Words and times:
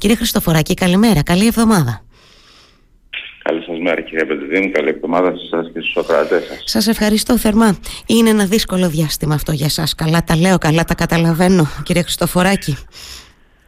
Κύριε 0.00 0.16
Χριστοφοράκη, 0.16 0.74
καλημέρα, 0.74 1.22
καλή 1.22 1.46
εβδομάδα. 1.46 2.04
Καλή 3.42 3.62
σας 3.62 3.78
μέρα 3.78 4.00
κύριε 4.00 4.24
Πεντεδίνου, 4.24 4.70
καλή 4.70 4.88
εβδομάδα 4.88 5.36
σε 5.36 5.42
εσάς 5.44 5.70
και 5.72 5.80
στους 5.80 5.96
οκρατές 5.96 6.44
σας. 6.44 6.62
Σας 6.64 6.86
ευχαριστώ 6.86 7.38
θερμά. 7.38 7.78
Είναι 8.06 8.30
ένα 8.30 8.44
δύσκολο 8.44 8.88
διάστημα 8.88 9.34
αυτό 9.34 9.52
για 9.52 9.68
σας. 9.68 9.94
Καλά 9.94 10.24
τα 10.24 10.36
λέω, 10.36 10.58
καλά 10.58 10.84
τα 10.84 10.94
καταλαβαίνω 10.94 11.66
κύριε 11.82 12.02
Χριστοφοράκη. 12.02 12.76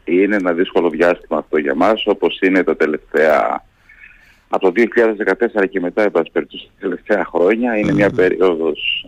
Είναι 0.05 0.37
ένα 0.37 0.53
δύσκολο 0.53 0.89
διάστημα 0.89 1.39
αυτό 1.39 1.59
για 1.59 1.75
μας, 1.75 2.03
όπως 2.07 2.39
είναι 2.41 2.63
τα 2.63 2.77
τελευταία 2.77 3.65
από 4.49 4.65
το 4.65 4.73
2014 4.73 5.67
και 5.71 5.81
μετά, 5.81 6.03
εν 6.03 6.13
τα 6.13 6.23
τελευταία 6.81 7.25
χρόνια, 7.25 7.77
είναι 7.77 7.93
μια 7.93 8.11
περίοδος 8.11 9.07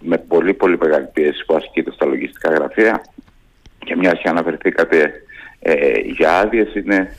με 0.00 0.18
πολύ 0.18 0.54
πολύ 0.54 0.78
μεγάλη 0.80 1.08
πίεση 1.12 1.44
που 1.46 1.54
ασκείται 1.54 1.92
στα 1.92 2.06
λογιστικά 2.06 2.50
γραφεία 2.50 3.02
και 3.78 3.96
μια 3.96 4.12
και 4.12 4.28
αναφερθήκατε 4.28 5.25
ε, 5.58 5.98
για 6.00 6.38
άδειες 6.38 6.74
είναι 6.74 7.16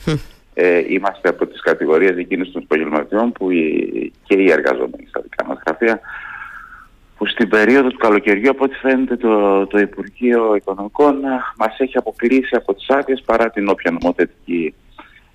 ε, 0.54 0.84
είμαστε 0.88 1.28
από 1.28 1.46
τις 1.46 1.60
κατηγορίες 1.60 2.16
εκείνες 2.16 2.50
των 2.50 2.62
επαγγελματιών 2.62 3.32
που 3.32 3.50
οι, 3.50 4.12
και 4.24 4.34
οι 4.34 4.50
εργαζόμενοι 4.50 5.06
στα 5.08 5.20
δικά 5.20 5.44
μας 5.46 5.58
γραφεία 5.66 6.00
που 7.16 7.26
στην 7.26 7.48
περίοδο 7.48 7.88
του 7.88 7.98
καλοκαιριού 7.98 8.50
από 8.50 8.64
ό,τι 8.64 8.74
φαίνεται 8.74 9.16
το, 9.16 9.66
το 9.66 9.78
Υπουργείο 9.78 10.54
Οικονομικών 10.54 11.20
μας 11.56 11.78
έχει 11.78 11.98
αποκλείσει 11.98 12.56
από 12.56 12.74
τις 12.74 12.88
άδειες 12.88 13.22
παρά 13.24 13.50
την 13.50 13.68
όποια 13.68 13.90
νομοθετική 13.90 14.74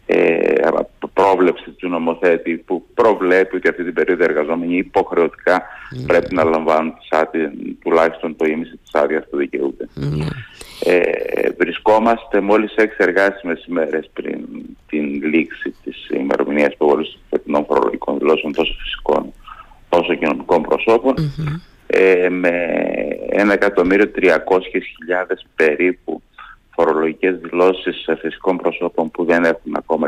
ε, 0.06 0.54
πρόβλεψη 1.14 1.70
του 1.70 1.90
νομοθέτη 1.90 2.56
που 2.58 2.86
προβλέπει 2.94 3.56
ότι 3.56 3.70
αυτή 3.70 3.84
την 3.84 3.94
περίοδο 3.94 4.24
εργαζόμενοι 4.24 4.78
υποχρεωτικά 4.78 5.62
mm. 5.62 6.04
πρέπει 6.08 6.36
να 6.36 6.44
λαμβάνουν 6.44 6.94
τις 7.00 7.08
άδειες, 7.20 7.52
τουλάχιστον 7.84 8.36
το 8.36 8.46
ήμιση 8.46 8.78
της 8.84 8.94
άδειας 8.94 9.24
που 9.30 9.38
δικαιούνται. 9.38 9.90
Mm. 9.96 10.28
Ε, 10.86 11.02
βρισκόμαστε 11.58 12.42
μόλις 12.42 12.76
έξι 12.76 12.98
εργάσιμες 13.00 13.66
ημέρες 13.66 14.10
πριν 14.14 14.46
την 14.88 15.24
λήξη 15.24 15.76
της 15.84 16.10
ημερομηνίας 16.10 16.74
υποβολής 16.74 17.12
των 17.12 17.22
φετινών 17.30 17.66
φορολογικών 17.66 18.18
δηλώσεων 18.18 18.54
τόσο 18.54 18.74
φυσικών 18.82 19.34
όσο 19.90 20.14
κοινωνικών 20.16 20.62
προσώπων 20.62 21.14
mm-hmm. 21.18 21.60
ε, 21.88 22.30
με 22.30 22.52
1.300.000 23.32 23.56
περίπου 25.56 26.22
φορολογικές 26.84 27.38
δηλώσεις 27.38 28.10
φυσικών 28.20 28.58
προσώπων 28.58 29.12
που 29.12 29.26
δεν 29.26 29.44
έχουν 29.44 29.76
ακόμα 29.76 30.08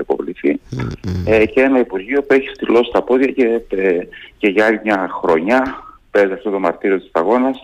ε, 1.26 1.46
και 1.46 1.62
ένα 1.62 1.80
Υπουργείο 1.80 2.24
που 2.24 2.34
έχει 2.34 2.48
στυλώσει 2.48 2.90
τα 2.92 3.02
πόδια 3.02 3.32
και, 3.32 3.62
ε, 3.70 4.00
και 4.38 4.48
για 4.48 4.66
άλλη 4.66 4.82
μια 4.84 5.10
χρονιά 5.22 5.84
παίζει 6.12 6.34
αυτό 6.34 6.50
το 6.50 6.60
μαρτύριο 6.60 7.00
της 7.00 7.10
αγώνας 7.12 7.58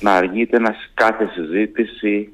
να 0.00 0.12
αρνείται 0.12 0.58
να 0.58 0.74
κάθε 0.94 1.30
συζήτηση 1.34 2.32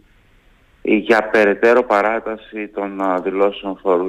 για 0.89 1.29
περαιτέρω 1.33 1.85
παράταση 1.85 2.71
των 2.75 2.91
δηλώσεων 3.25 3.79
φόρου 3.83 4.07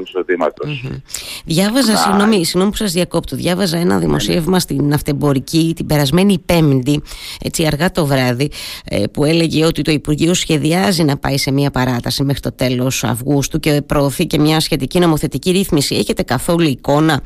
Διάβαζα, 1.45 1.91
να... 1.91 1.97
συγγνώμη, 1.97 2.45
συγγνώμη 2.45 2.69
που 2.69 2.77
σας 2.77 2.91
διακόπτω, 2.91 3.35
διάβαζα 3.35 3.77
ένα 3.77 3.97
δημοσίευμα 3.97 4.59
στην 4.59 4.93
Αυτεμπορική 4.93 5.73
την 5.75 5.85
περασμένη 5.85 6.39
Πέμπτη, 6.45 7.01
έτσι 7.43 7.65
αργά 7.65 7.91
το 7.91 8.05
βράδυ, 8.05 8.51
ε, 8.85 9.03
που 9.11 9.23
έλεγε 9.23 9.65
ότι 9.65 9.81
το 9.81 9.91
Υπουργείο 9.91 10.33
σχεδιάζει 10.33 11.03
να 11.03 11.17
πάει 11.17 11.37
σε 11.37 11.51
μια 11.51 11.71
παράταση 11.71 12.23
μέχρι 12.23 12.41
το 12.41 12.51
τέλος 12.51 13.03
Αυγούστου 13.03 13.59
και 13.59 13.81
προωθεί 13.85 14.25
και 14.25 14.39
μια 14.39 14.59
σχετική 14.59 14.99
νομοθετική 14.99 15.51
ρύθμιση. 15.51 15.95
Έχετε 15.95 16.23
καθόλου 16.23 16.67
εικόνα 16.67 17.21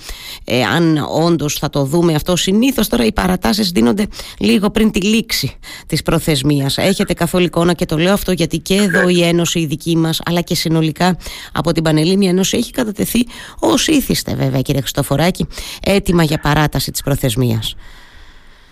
ε, 0.46 0.64
αν 0.64 1.08
όντως 1.26 1.54
θα 1.54 1.70
το 1.70 1.84
δούμε 1.84 2.14
αυτό; 2.14 2.36
Συνήθως 2.36 2.88
τώρα 2.88 3.06
οι 3.06 3.12
παρατάσεις 3.12 3.70
δίνονται 3.72 4.08
λίγο 4.40 4.70
πριν 4.70 4.92
τη 4.92 5.02
λήξη 5.02 5.58
της 5.88 6.02
προθεσμίας. 6.02 6.78
Έχετε 6.78 7.14
καθόλου 7.14 7.44
εικόνα 7.44 7.74
και 7.74 7.86
το 7.86 7.98
λέω 7.98 8.14
αυτό 8.14 8.32
γιατί 8.32 8.58
και 8.58 8.76
εδώ 8.76 9.10
η 9.10 9.24
Ένωση 9.24 9.40
η 9.56 9.66
δική 9.66 9.97
μας, 9.97 10.22
αλλά 10.25 10.42
και 10.42 10.56
συνολικά 10.56 11.17
από 11.53 11.72
την 11.72 11.84
Πανελλήνια 11.84 12.30
Ένωση 12.30 12.58
έχει 12.58 12.72
κατατεθεί 12.72 13.28
ως 13.59 13.88
ήθιστε 13.88 14.36
βέβαια 14.36 14.61
κύριε 14.61 14.81
Χριστοφοράκη 14.81 15.48
έτοιμα 15.83 16.23
για 16.23 16.39
παράταση 16.39 16.92
της 16.92 17.02
προθεσμίας. 17.02 17.75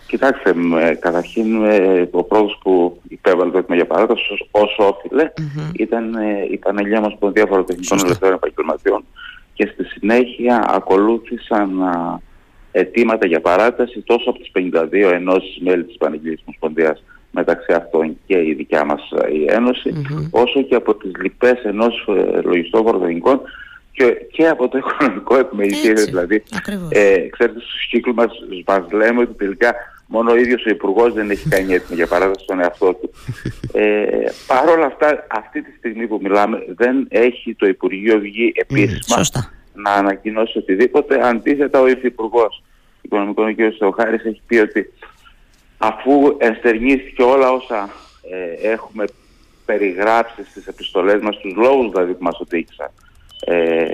Κοιτάξτε, 0.07 0.53
καταρχήν 0.99 1.65
ο 2.11 2.23
πρώτος 2.23 2.59
που 2.63 3.01
υπέβαλε 3.07 3.51
το 3.51 3.57
έτοιμο 3.57 3.75
για 3.75 3.85
παράταση 3.85 4.21
όσο 4.51 4.87
όφιλε 4.87 5.31
mm-hmm. 5.37 5.71
ήταν 5.73 6.15
ε, 6.15 6.47
η 6.51 6.57
Πανελλήνια 6.57 6.99
Ομοσπονδία 6.99 7.45
Φοροτεχνικών 7.45 7.99
Ελευθέρων 8.03 8.33
Επαγγελματιών 8.35 9.05
και 9.53 9.69
στη 9.73 9.83
συνέχεια 9.83 10.65
ακολούθησαν 10.69 11.69
αιτήματα 12.71 13.27
για 13.27 13.41
παράταση 13.41 14.01
τόσο 14.01 14.29
από 14.29 14.39
τις 14.39 14.51
52 14.53 15.11
ενώσεις 15.13 15.59
μέλη 15.61 15.83
της 15.83 15.97
Πανελλήνιας 15.97 16.41
Ομοσπονδίας 16.45 17.03
μεταξύ 17.31 17.73
αυτών 17.73 18.17
και 18.25 18.37
η 18.37 18.53
δικιά 18.53 18.85
μας 18.85 19.11
ε, 19.23 19.33
η 19.33 19.45
Ένωση, 19.49 19.93
mm-hmm. 19.95 20.27
όσο 20.29 20.61
και 20.61 20.75
από 20.75 20.95
τις 20.95 21.11
λοιπές 21.21 21.63
ενώσεις 21.63 22.05
ε, 22.07 22.41
λογιστών 22.41 22.83
φοροτεχνικών 22.83 23.41
και, 23.91 24.17
και 24.31 24.47
από 24.47 24.67
το 24.67 24.77
οικονομικό 24.81 25.37
επιμελητήριο. 25.37 26.05
Δηλαδή, 26.05 26.43
ε, 26.89 27.17
ξέρετε, 27.29 27.59
στους 27.59 27.87
κύκλους 27.89 28.15
μας, 28.15 28.31
μας 28.65 28.91
λέμε 28.91 29.21
ότι 29.21 29.33
τελικά 29.33 29.75
μόνο 30.07 30.31
ο 30.31 30.35
ίδιος 30.35 30.65
ο 30.65 30.69
Υπουργός 30.69 31.13
δεν 31.13 31.29
έχει 31.29 31.49
κάνει 31.49 31.73
έτοιμο 31.73 31.95
για 31.95 32.07
παράδειγμα 32.07 32.39
στον 32.39 32.59
εαυτό 32.59 32.93
του. 32.93 33.11
Ε, 33.73 34.07
Παρ' 34.47 34.69
όλα 34.69 34.85
αυτά, 34.85 35.25
αυτή 35.27 35.61
τη 35.61 35.71
στιγμή 35.77 36.07
που 36.07 36.19
μιλάμε, 36.21 36.63
δεν 36.75 37.07
έχει 37.09 37.55
το 37.55 37.67
Υπουργείο 37.67 38.19
βγει 38.19 38.51
επίσημα 38.55 39.21
να 39.73 39.91
ανακοινώσει 39.91 40.57
οτιδήποτε. 40.57 41.27
Αντίθετα, 41.27 41.81
ο 41.81 41.87
Υφυπουργός 41.87 42.63
Οικονομικών, 43.01 43.47
ο 43.47 43.53
κ. 43.53 43.57
Θεοχάρης, 43.79 44.23
έχει 44.23 44.41
πει 44.47 44.57
ότι 44.57 44.93
αφού 45.79 46.35
εστερνίστηκε 46.37 47.23
όλα 47.23 47.51
όσα 47.51 47.89
ε, 48.21 48.69
έχουμε 48.71 49.05
περιγράψει 49.65 50.43
στις 50.43 50.67
επιστολές 50.67 51.21
μας, 51.21 51.37
τους 51.37 51.55
λόγους 51.55 51.91
δηλαδή 51.91 52.13
που 52.13 52.23
μας 52.23 52.39
οδήγησαν 52.39 52.91
ε, 53.45 53.85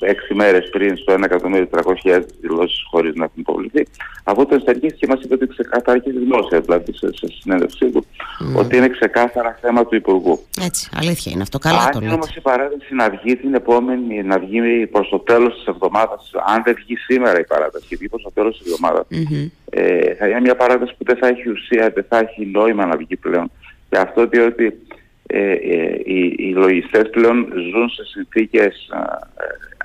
έξι 0.00 0.34
μέρες 0.34 0.68
πριν 0.70 0.96
στο 0.96 1.14
1.300.000 1.14 2.22
δηλώσεις 2.40 2.82
χωρίς 2.90 3.14
να 3.14 3.24
έχουν 3.24 3.40
υποβληθεί. 3.40 3.86
Από 4.24 4.46
το 4.46 4.56
και 4.96 5.06
μας 5.08 5.20
είπε 5.22 5.34
ότι 5.34 5.46
ξεκάθαρα 5.46 5.98
και 5.98 6.10
δημόσια, 6.10 6.60
δηλαδή 6.60 6.92
σε, 6.92 7.08
σε 7.12 7.26
συνέντευξή 7.40 7.86
του, 7.86 8.06
mm. 8.06 8.58
ότι 8.58 8.76
είναι 8.76 8.88
ξεκάθαρα 8.88 9.58
θέμα 9.60 9.86
του 9.86 9.94
Υπουργού. 9.94 10.44
Έτσι, 10.60 10.88
αλήθεια 10.96 11.32
είναι 11.32 11.42
αυτό. 11.42 11.58
Καλά 11.58 11.78
αν 11.78 11.90
το 11.90 12.00
λέτε. 12.00 12.12
όμως 12.12 12.36
η 12.36 12.40
παράταση 12.40 12.94
να 12.94 13.10
βγει 13.10 13.36
την 13.36 13.54
επόμενη, 13.54 14.22
να 14.22 14.38
βγει 14.38 14.86
προς 14.86 15.08
το 15.08 15.18
τέλος 15.18 15.54
της 15.54 15.66
εβδομάδας, 15.66 16.30
αν 16.46 16.62
δεν 16.64 16.74
βγει 16.74 16.96
σήμερα 16.96 17.40
η 17.40 17.44
παράταση 17.44 17.86
και 17.88 17.96
βγει 17.96 18.08
προς 18.08 18.22
το 18.22 18.30
τέλος 18.34 18.58
της 18.58 18.72
εβδομάδας, 18.72 19.06
mm-hmm. 19.10 19.50
ε, 19.70 20.14
θα 20.14 20.28
είναι 20.28 20.40
μια 20.40 20.56
παράταση 20.56 20.94
που 20.98 21.04
δεν 21.04 21.16
θα 21.16 21.26
έχει 21.26 21.48
ουσία, 21.50 21.90
δεν 21.94 22.04
θα 22.08 22.18
έχει 22.18 22.46
νόημα 22.46 22.86
να 22.86 22.96
βγει 22.96 23.16
πλέον. 23.16 23.50
Και 23.88 23.98
αυτό 23.98 24.26
διότι 24.26 24.86
ε, 25.32 25.52
ε, 25.52 26.00
οι, 26.04 26.34
οι 26.38 26.52
λογιστές 26.52 27.10
πλέον 27.10 27.52
ζουν 27.72 27.88
σε 27.88 28.04
συνθήκες 28.04 28.88
α, 28.90 29.02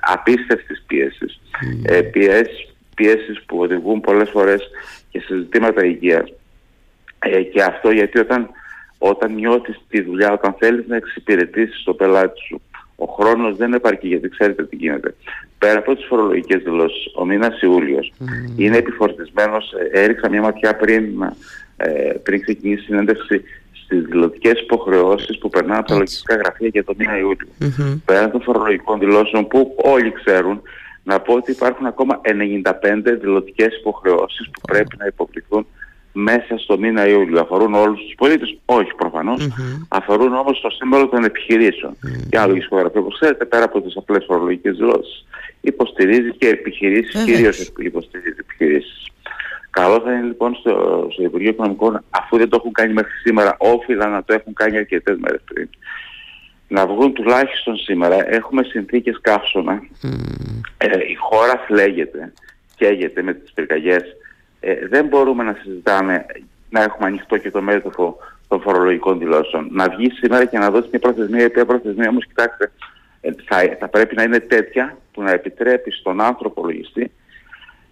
απίστευτης 0.00 0.84
πίεσης. 0.86 1.40
Mm. 1.40 1.90
Ε, 1.90 2.00
πιέσεις, 2.00 2.74
πιέσεις 2.94 3.42
που 3.46 3.58
οδηγούν 3.58 4.00
πολλές 4.00 4.30
φορές 4.30 4.62
και 5.10 5.20
σε 5.20 5.36
ζητήματα 5.36 5.84
υγείας. 5.84 6.32
Ε, 7.18 7.42
και 7.42 7.62
αυτό 7.62 7.90
γιατί 7.90 8.18
όταν, 8.18 8.48
όταν 8.98 9.34
νιώθεις 9.34 9.80
τη 9.88 10.02
δουλειά, 10.02 10.32
όταν 10.32 10.54
θέλεις 10.58 10.86
να 10.86 10.96
εξυπηρετήσεις 10.96 11.82
το 11.84 11.94
πελάτη 11.94 12.40
σου, 12.40 12.60
ο 12.96 13.06
χρόνος 13.06 13.56
δεν 13.56 13.72
επαρκεί 13.72 14.08
γιατί 14.08 14.28
ξέρετε 14.28 14.64
τι 14.64 14.76
γίνεται. 14.76 15.14
Πέρα 15.58 15.78
από 15.78 15.94
τις 15.94 16.04
φορολογικές 16.06 16.62
δηλώσεις, 16.62 17.12
ο 17.14 17.24
μήνας 17.24 17.60
Ιούλιος 17.60 18.12
mm. 18.20 18.24
είναι 18.56 18.76
επιφορτισμένος, 18.76 19.72
ε, 19.72 20.00
έριξα 20.00 20.30
μια 20.30 20.40
ματιά 20.40 20.76
πριν, 20.76 21.04
ε, 21.76 22.12
πριν 22.22 22.40
ξεκινήσει 22.40 22.82
η 22.82 22.84
συνέντευξη 22.84 23.42
στις 23.86 24.04
δηλωτικές 24.04 24.60
υποχρεώσεις 24.60 25.38
που 25.38 25.48
περνάνε 25.48 25.78
από 25.78 25.88
τα 25.88 25.94
λογιστικά 25.94 26.34
γραφεία 26.36 26.68
για 26.68 26.84
το 26.84 26.94
μήνα 26.98 27.18
Ιούλιο. 27.18 27.48
Mm-hmm. 27.60 28.00
Πέραν 28.04 28.30
των 28.30 28.42
φορολογικών 28.42 28.98
δηλώσεων 28.98 29.46
που 29.46 29.74
όλοι 29.76 30.12
ξέρουν, 30.12 30.62
να 31.02 31.20
πω 31.20 31.34
ότι 31.34 31.50
υπάρχουν 31.50 31.86
ακόμα 31.86 32.20
95 32.24 32.32
δηλωτικές 33.20 33.76
υποχρεώσεις 33.78 34.50
που 34.52 34.60
πρέπει 34.60 34.96
να 34.98 35.06
υποβληθούν 35.06 35.66
μέσα 36.12 36.58
στο 36.58 36.78
μήνα 36.78 37.08
Ιούλιο. 37.08 37.40
Αφορούν 37.40 37.74
όλους 37.74 38.00
τους 38.00 38.14
πολίτες, 38.16 38.58
όχι 38.64 38.94
προφανώς, 38.94 39.46
mm-hmm. 39.46 39.86
αφορούν 39.88 40.34
όμως 40.34 40.60
το 40.60 40.70
σύμβολο 40.70 41.08
των 41.08 41.24
επιχειρήσεων. 41.24 41.92
Mm-hmm. 41.92 42.26
Και 42.30 42.38
άλλο 42.38 42.48
λογιστικό 42.48 42.78
γραφείο, 42.78 43.00
όπως 43.00 43.18
ξέρετε, 43.20 43.44
πέρα 43.44 43.64
από 43.64 43.80
τις 43.80 43.96
απλές 43.96 44.24
φορολογικές 44.26 44.76
δηλώσεις, 44.76 45.26
υποστηρίζει 45.60 46.30
και 46.38 46.48
επιχειρήσεις, 46.48 47.24
κυρίως 47.24 47.72
υποστηρίζει 47.78 48.36
επιχειρήσεις. 48.40 49.10
Καλό 49.80 50.00
θα 50.00 50.12
είναι 50.12 50.26
λοιπόν 50.26 50.54
στο, 50.54 51.06
στο 51.12 51.22
Υπουργείο 51.22 51.50
Οικονομικών, 51.50 52.04
αφού 52.10 52.36
δεν 52.36 52.48
το 52.48 52.56
έχουν 52.60 52.72
κάνει 52.72 52.92
μέχρι 52.92 53.12
σήμερα, 53.12 53.56
όφυλα 53.58 54.06
να 54.06 54.24
το 54.24 54.32
έχουν 54.34 54.52
κάνει 54.52 54.76
αρκετές 54.76 55.16
μέρες 55.18 55.40
πριν. 55.44 55.68
Να 56.68 56.86
βγουν 56.86 57.12
τουλάχιστον 57.12 57.76
σήμερα. 57.76 58.28
Έχουμε 58.34 58.62
συνθήκες 58.62 59.18
καύσωνα. 59.20 59.82
Mm. 60.02 60.08
Ε, 60.78 60.86
η 60.86 61.14
χώρα 61.14 61.64
φλέγεται, 61.66 62.32
καίγεται 62.76 63.22
με 63.22 63.34
τις 63.34 63.52
πυρκαγιές. 63.52 64.02
Ε, 64.60 64.86
δεν 64.88 65.06
μπορούμε 65.06 65.42
να 65.42 65.58
συζητάμε 65.62 66.26
να 66.70 66.82
έχουμε 66.82 67.06
ανοιχτό 67.06 67.36
και 67.36 67.50
το 67.50 67.62
μέτωπο 67.62 68.16
των 68.48 68.60
φορολογικών 68.60 69.18
δηλώσεων. 69.18 69.68
Να 69.70 69.88
βγει 69.88 70.10
σήμερα 70.10 70.44
και 70.44 70.58
να 70.58 70.70
δώσει 70.70 70.88
μια 70.90 71.00
προθεσμία, 71.00 71.42
η 71.42 71.46
οποία 71.46 71.66
προθεσμία 71.66 72.08
όμως, 72.08 72.26
κοιτάξτε, 72.26 72.72
ε, 73.20 73.30
θα, 73.44 73.76
θα 73.78 73.88
πρέπει 73.88 74.14
να 74.14 74.22
είναι 74.22 74.40
τέτοια 74.40 74.96
που 75.12 75.22
να 75.22 75.30
επιτρέπει 75.30 75.90
στον 75.90 76.20
άνθρωπο 76.20 76.64
λογιστή 76.64 77.10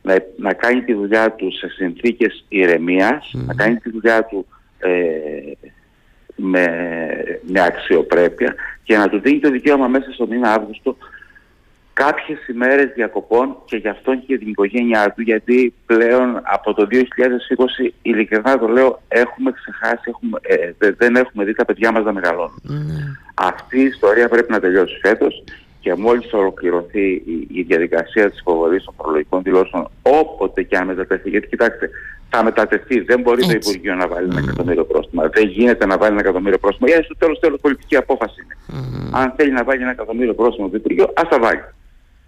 να, 0.04 0.16
να 0.36 0.52
κάνει 0.52 0.82
τη 0.82 0.94
δουλειά 0.94 1.32
του 1.32 1.52
σε 1.52 1.68
συνθήκες 1.68 2.44
ηρεμίας, 2.48 3.30
να 3.32 3.54
κάνει 3.54 3.76
τη 3.76 3.90
δουλειά 3.90 4.24
του 4.24 4.46
ε, 4.78 4.90
με, 6.36 6.66
με 7.42 7.60
αξιοπρέπεια 7.60 8.54
και 8.82 8.96
να 8.96 9.08
του 9.08 9.20
δίνει 9.20 9.38
το 9.38 9.50
δικαίωμα 9.50 9.88
μέσα 9.88 10.12
στο 10.12 10.26
μήνα 10.26 10.52
Αύγουστο 10.52 10.96
κάποιες 11.92 12.46
ημέρες 12.48 12.92
διακοπών 12.94 13.56
και 13.64 13.76
γι' 13.76 13.88
αυτό 13.88 14.14
και 14.14 14.24
για 14.26 14.38
την 14.38 14.48
οικογένειά 14.48 15.12
του 15.12 15.22
γιατί 15.22 15.74
πλέον 15.86 16.40
από 16.42 16.74
το 16.74 16.86
2020 16.90 16.96
ειλικρινά 18.02 18.58
το 18.58 18.68
λέω 18.68 19.02
έχουμε 19.08 19.52
ξεχάσει, 19.52 20.02
έχουμε, 20.04 20.38
ε, 20.42 20.90
δεν 20.98 21.16
έχουμε 21.16 21.44
δει 21.44 21.54
τα 21.54 21.64
παιδιά 21.64 21.92
μας 21.92 22.04
να 22.04 22.12
μεγαλώνουν. 22.12 22.62
Mm. 22.68 22.72
Αυτή 23.34 23.80
η 23.80 23.84
ιστορία 23.84 24.28
πρέπει 24.28 24.52
να 24.52 24.60
τελειώσει 24.60 24.98
φέτος 25.02 25.44
και 25.84 25.94
μόλις 25.94 26.32
ολοκληρωθεί 26.32 27.06
η, 27.12 27.48
η 27.50 27.62
διαδικασία 27.62 28.31
της 28.31 28.40
υποβολής 28.40 28.84
των 28.84 28.94
προλογικών 28.96 29.42
δηλώσεων 29.42 29.88
όποτε 30.02 30.62
και 30.62 30.76
αν 30.76 30.86
μετατεθεί, 30.86 31.28
γιατί 31.31 31.46
κοιτάξτε 31.46 31.90
θα 32.31 32.44
μετατεθεί, 32.44 33.00
δεν 33.00 33.20
μπορεί 33.20 33.42
Έτσι. 33.42 33.58
το 33.58 33.60
Υπουργείο 33.62 33.94
να 33.94 34.08
βάλει 34.08 34.26
mm. 34.28 34.31
ένα 34.31 34.40
εκατομμύριο 34.40 34.84
πρόστιμα, 34.84 35.28
δεν 35.28 35.48
γίνεται 35.48 35.86
να 35.86 35.98
βάλει 35.98 36.12
ένα 36.12 36.20
εκατομμύριο 36.20 36.58
πρόστιμα, 36.58 36.88
γιατί 36.88 37.04
στο 37.04 37.16
τέλος 37.16 37.38
τέλος 37.38 37.60
πολιτική 37.60 37.96
απόφαση 37.96 38.34
είναι. 38.42 38.56
Mm. 38.69 39.10
Αν 39.12 39.32
θέλει 39.36 39.52
να 39.52 39.64
βάλει 39.64 39.82
ένα 39.82 39.90
εκατομμύριο 39.90 40.34
πρόστιμα 40.34 40.70
το 40.70 40.76
Υπουργείο, 40.76 41.12
ας 41.14 41.28
τα 41.28 41.38
βάλει 41.38 41.64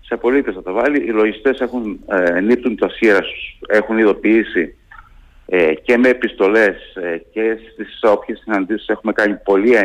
σε 0.01 0.17
πολίτες 0.17 0.55
θα 0.55 0.63
τα 0.63 0.73
βάλει. 0.73 0.99
Οι 1.07 1.11
λογιστές 1.11 1.61
έχουν, 1.61 2.01
ε, 2.07 2.41
νύπτουν 2.41 2.77
τα 2.77 2.89
σχήρα 2.89 3.19
έχουν 3.69 3.99
ειδοποιήσει 3.99 4.75
ε, 5.47 5.75
και 5.75 5.97
με 5.97 6.09
επιστολές 6.09 6.77
ε, 6.95 7.17
και 7.33 7.59
στις 7.73 8.01
όποιες 8.03 8.39
συναντήσεις 8.39 8.89
έχουμε 8.89 9.13
κάνει 9.13 9.35
πολύ 9.45 9.77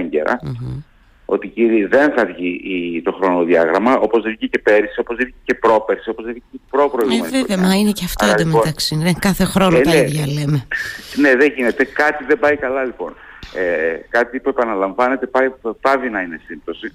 ότι 1.34 1.48
κύριε 1.48 1.88
δεν 1.88 2.12
θα 2.16 2.26
βγει 2.26 2.62
η, 2.64 3.02
το 3.02 3.12
χρονοδιάγραμμα 3.12 3.98
όπως 3.98 4.22
δεν 4.24 4.32
βγήκε 4.32 4.48
και 4.48 4.60
πέρυσι, 4.60 5.00
όπως 5.00 5.16
δεν 5.16 5.26
βγήκε 5.26 5.42
και 5.44 5.54
πρόπερσι, 5.54 6.10
όπως 6.10 6.24
δεν 6.24 6.34
βγήκε 6.34 6.48
και 6.52 6.60
προπροηγούμενη. 6.70 7.38
Ε, 7.38 7.40
βέβαια, 7.40 7.58
μα 7.58 7.76
είναι 7.76 7.92
και 7.92 8.06
αυτό 8.06 8.26
εντωμεταξύ. 8.26 8.96
Λοιπόν, 8.96 9.20
κάθε 9.20 9.44
χρόνο 9.44 9.78
ε, 9.78 9.82
τα 9.82 9.90
ναι, 9.90 9.98
ίδια 9.98 10.26
λέμε. 10.28 10.68
Ναι, 11.16 11.36
δεν 11.36 11.54
γίνεται. 11.56 11.84
Κάτι 11.86 12.24
δεν 12.24 12.40
πάει 12.40 12.56
καλά 12.56 12.84
λοιπόν. 12.84 13.14
Ε, 13.54 13.96
κάτι 14.10 14.40
που 14.40 14.50
επαναλαμβάνεται 14.50 15.28
πάει, 15.28 15.48
πάβει 15.82 16.10
να 16.10 16.22
είναι 16.22 16.40
σύμπτωση. 16.46 16.94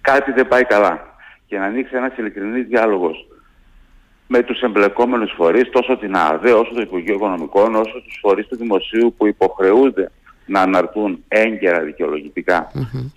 Κάτι 0.00 0.32
δεν 0.32 0.48
πάει 0.48 0.64
καλά 0.64 1.16
και 1.46 1.58
να 1.58 1.64
ανοίξει 1.64 1.96
ένας 1.96 2.16
ειλικρινής 2.16 2.66
διάλογος 2.66 3.26
με 4.26 4.42
τους 4.42 4.60
εμπλεκόμενους 4.60 5.32
φορείς, 5.36 5.70
τόσο 5.70 5.96
την 5.96 6.16
ΑΔΕ, 6.16 6.52
όσο 6.52 6.74
το 6.74 6.80
Υπουργείο 6.80 7.14
Οικονομικών, 7.14 7.74
όσο 7.74 8.02
τους 8.04 8.18
φορείς 8.20 8.46
του 8.46 8.56
Δημοσίου 8.56 9.14
που 9.16 9.26
υποχρεούνται 9.26 10.10
να 10.48 10.60
αναρτούν 10.60 11.24
έγκαιρα 11.28 11.80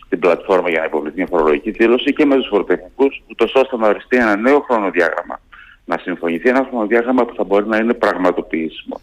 στην 0.06 0.20
πλατφόρμα 0.20 0.70
για 0.70 0.80
να 0.80 0.86
υποβληθεί 0.86 1.18
μια 1.18 1.28
φορολογική 1.30 1.72
δήλωση 1.72 2.14
και 2.14 2.26
με 2.26 2.36
τους 2.36 2.48
φοροτεχνικούς, 2.48 3.24
ούτως 3.30 3.54
ώστε 3.56 3.78
να 3.78 3.88
οριστεί 3.88 4.18
ένα 4.18 4.36
νέο 4.36 4.60
χρονοδιάγραμμα. 4.60 5.40
Να 5.86 5.98
συμφωνηθεί 5.98 6.50
ένα 6.50 6.66
χρονοδιάγραμμα 6.70 7.26
που 7.26 7.36
θα 7.36 7.44
μπορεί 7.44 7.68
να 7.68 7.78
είναι 7.78 7.94
πραγματοποιήσιμο. 7.94 9.00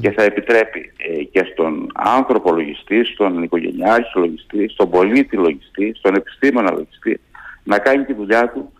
Και 0.00 0.10
θα 0.10 0.22
επιτρέπει 0.22 0.92
ε, 0.96 1.22
και 1.22 1.48
στον 1.52 1.86
άνθρωπο 1.94 2.52
λογιστή, 2.52 3.04
στον 3.04 3.42
οικογενειάρχη 3.42 4.18
λογιστή, 4.18 4.68
στον 4.68 4.90
πολίτη 4.90 5.36
λογιστή, 5.36 5.92
στον 5.96 6.14
επιστήμονα 6.14 6.72
λογιστή, 6.72 7.20
να 7.64 7.78
κάνει 7.78 8.04
τη 8.04 8.12
δουλειά 8.12 8.48
του 8.48 8.72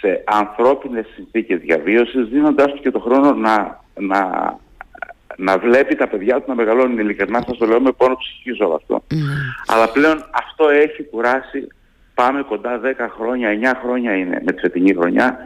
σε 0.00 0.22
ανθρώπινες 0.24 1.06
συνθήκες 1.14 1.60
διαβίωσης, 1.60 2.28
δίνοντάς 2.28 2.72
του 2.72 2.80
και 2.80 2.90
το 2.90 2.98
χρόνο 2.98 3.32
να, 3.32 3.80
να, 3.94 4.18
να 5.36 5.58
βλέπει 5.58 5.94
τα 5.94 6.08
παιδιά 6.08 6.36
του 6.36 6.44
να 6.46 6.54
μεγαλώνουν 6.54 6.98
ειλικρινά, 6.98 7.42
σας 7.46 7.56
το 7.56 7.66
λέω 7.66 7.80
με 7.80 7.92
πόνο 7.92 8.16
ψυχής 8.16 8.60
όλο 8.60 8.74
αυτό. 8.74 9.02
Mm. 9.10 9.14
Αλλά 9.66 9.88
πλέον 9.88 10.24
αυτό 10.30 10.68
έχει 10.68 11.02
κουράσει, 11.02 11.68
πάμε 12.14 12.42
κοντά 12.42 12.80
10 12.80 13.06
χρόνια, 13.16 13.74
9 13.74 13.80
χρόνια 13.82 14.16
είναι 14.16 14.42
με 14.44 14.52
τη 14.52 14.60
φετινή 14.60 14.94
χρονιά, 14.94 15.38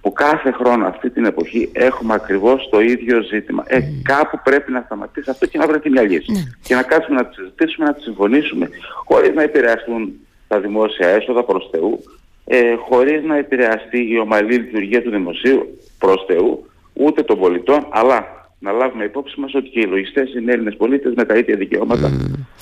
που 0.00 0.12
κάθε 0.12 0.50
χρόνο 0.50 0.86
αυτή 0.86 1.10
την 1.10 1.24
εποχή 1.24 1.70
έχουμε 1.72 2.14
ακριβώς 2.14 2.68
το 2.70 2.80
ίδιο 2.80 3.22
ζήτημα. 3.22 3.64
Ε, 3.66 3.80
κάπου 4.02 4.40
πρέπει 4.44 4.72
να 4.72 4.82
σταματήσει 4.84 5.30
αυτό 5.30 5.46
και 5.46 5.58
να 5.58 5.66
βρεθεί 5.66 5.90
μια 5.90 6.02
λύση. 6.02 6.26
Mm. 6.28 6.58
Και 6.62 6.74
να 6.74 6.82
κάτσουμε 6.82 7.16
να 7.16 7.26
τη 7.26 7.34
συζητήσουμε, 7.34 7.86
να 7.86 7.94
τη 7.94 8.02
συμφωνήσουμε, 8.02 8.68
χωρίς 9.04 9.34
να 9.34 9.42
επηρεαστούν 9.42 10.12
τα 10.48 10.60
δημόσια 10.60 11.08
έσοδα 11.08 11.44
προς 11.44 11.68
Θεού, 11.70 12.02
ε, 12.44 12.74
χωρίς 12.74 13.24
να 13.24 13.36
επηρεαστεί 13.36 14.10
η 14.10 14.18
ομαλή 14.18 14.54
λειτουργία 14.54 15.02
του 15.02 15.10
δημοσίου 15.10 15.78
προς 15.98 16.24
Θεού, 16.26 16.66
ούτε 16.92 17.22
των 17.22 17.38
πολιτών, 17.38 17.86
αλλά 17.90 18.37
να 18.58 18.72
λάβουμε 18.72 19.04
υπόψη 19.04 19.40
μας 19.40 19.54
ότι 19.54 19.68
και 19.68 19.80
οι 19.80 19.86
λογιστές 19.86 20.34
είναι 20.34 20.52
Έλληνες 20.52 20.76
πολίτες 20.76 21.12
με 21.16 21.24
τα 21.24 21.34
ίδια 21.34 21.56
δικαιώματα 21.56 22.10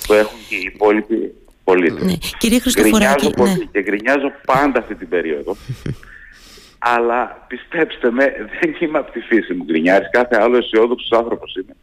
που 0.07 0.13
έχουν 0.13 0.37
και 0.49 0.55
οι 0.55 0.71
υπόλοιποι 0.73 1.33
πολίτες. 1.63 2.03
Ναι. 2.03 2.13
Κύριε 2.37 2.59
Χριστοφοράκη, 2.59 3.31
ναι. 3.37 3.55
και 3.71 3.81
γκρινιάζω 3.81 4.31
πάντα 4.45 4.79
αυτή 4.79 4.95
την 4.95 5.09
περίοδο. 5.09 5.55
αλλά 6.93 7.45
πιστέψτε 7.47 8.11
με, 8.11 8.25
δεν 8.61 8.75
είμαι 8.79 8.97
από 8.97 9.11
τη 9.11 9.19
φύση 9.19 9.53
μου 9.53 9.63
γκρινιάρης, 9.63 10.09
κάθε 10.11 10.37
άλλο 10.41 10.57
αισιόδοξος 10.57 11.11
άνθρωπος 11.11 11.55
είμαι. 11.55 11.75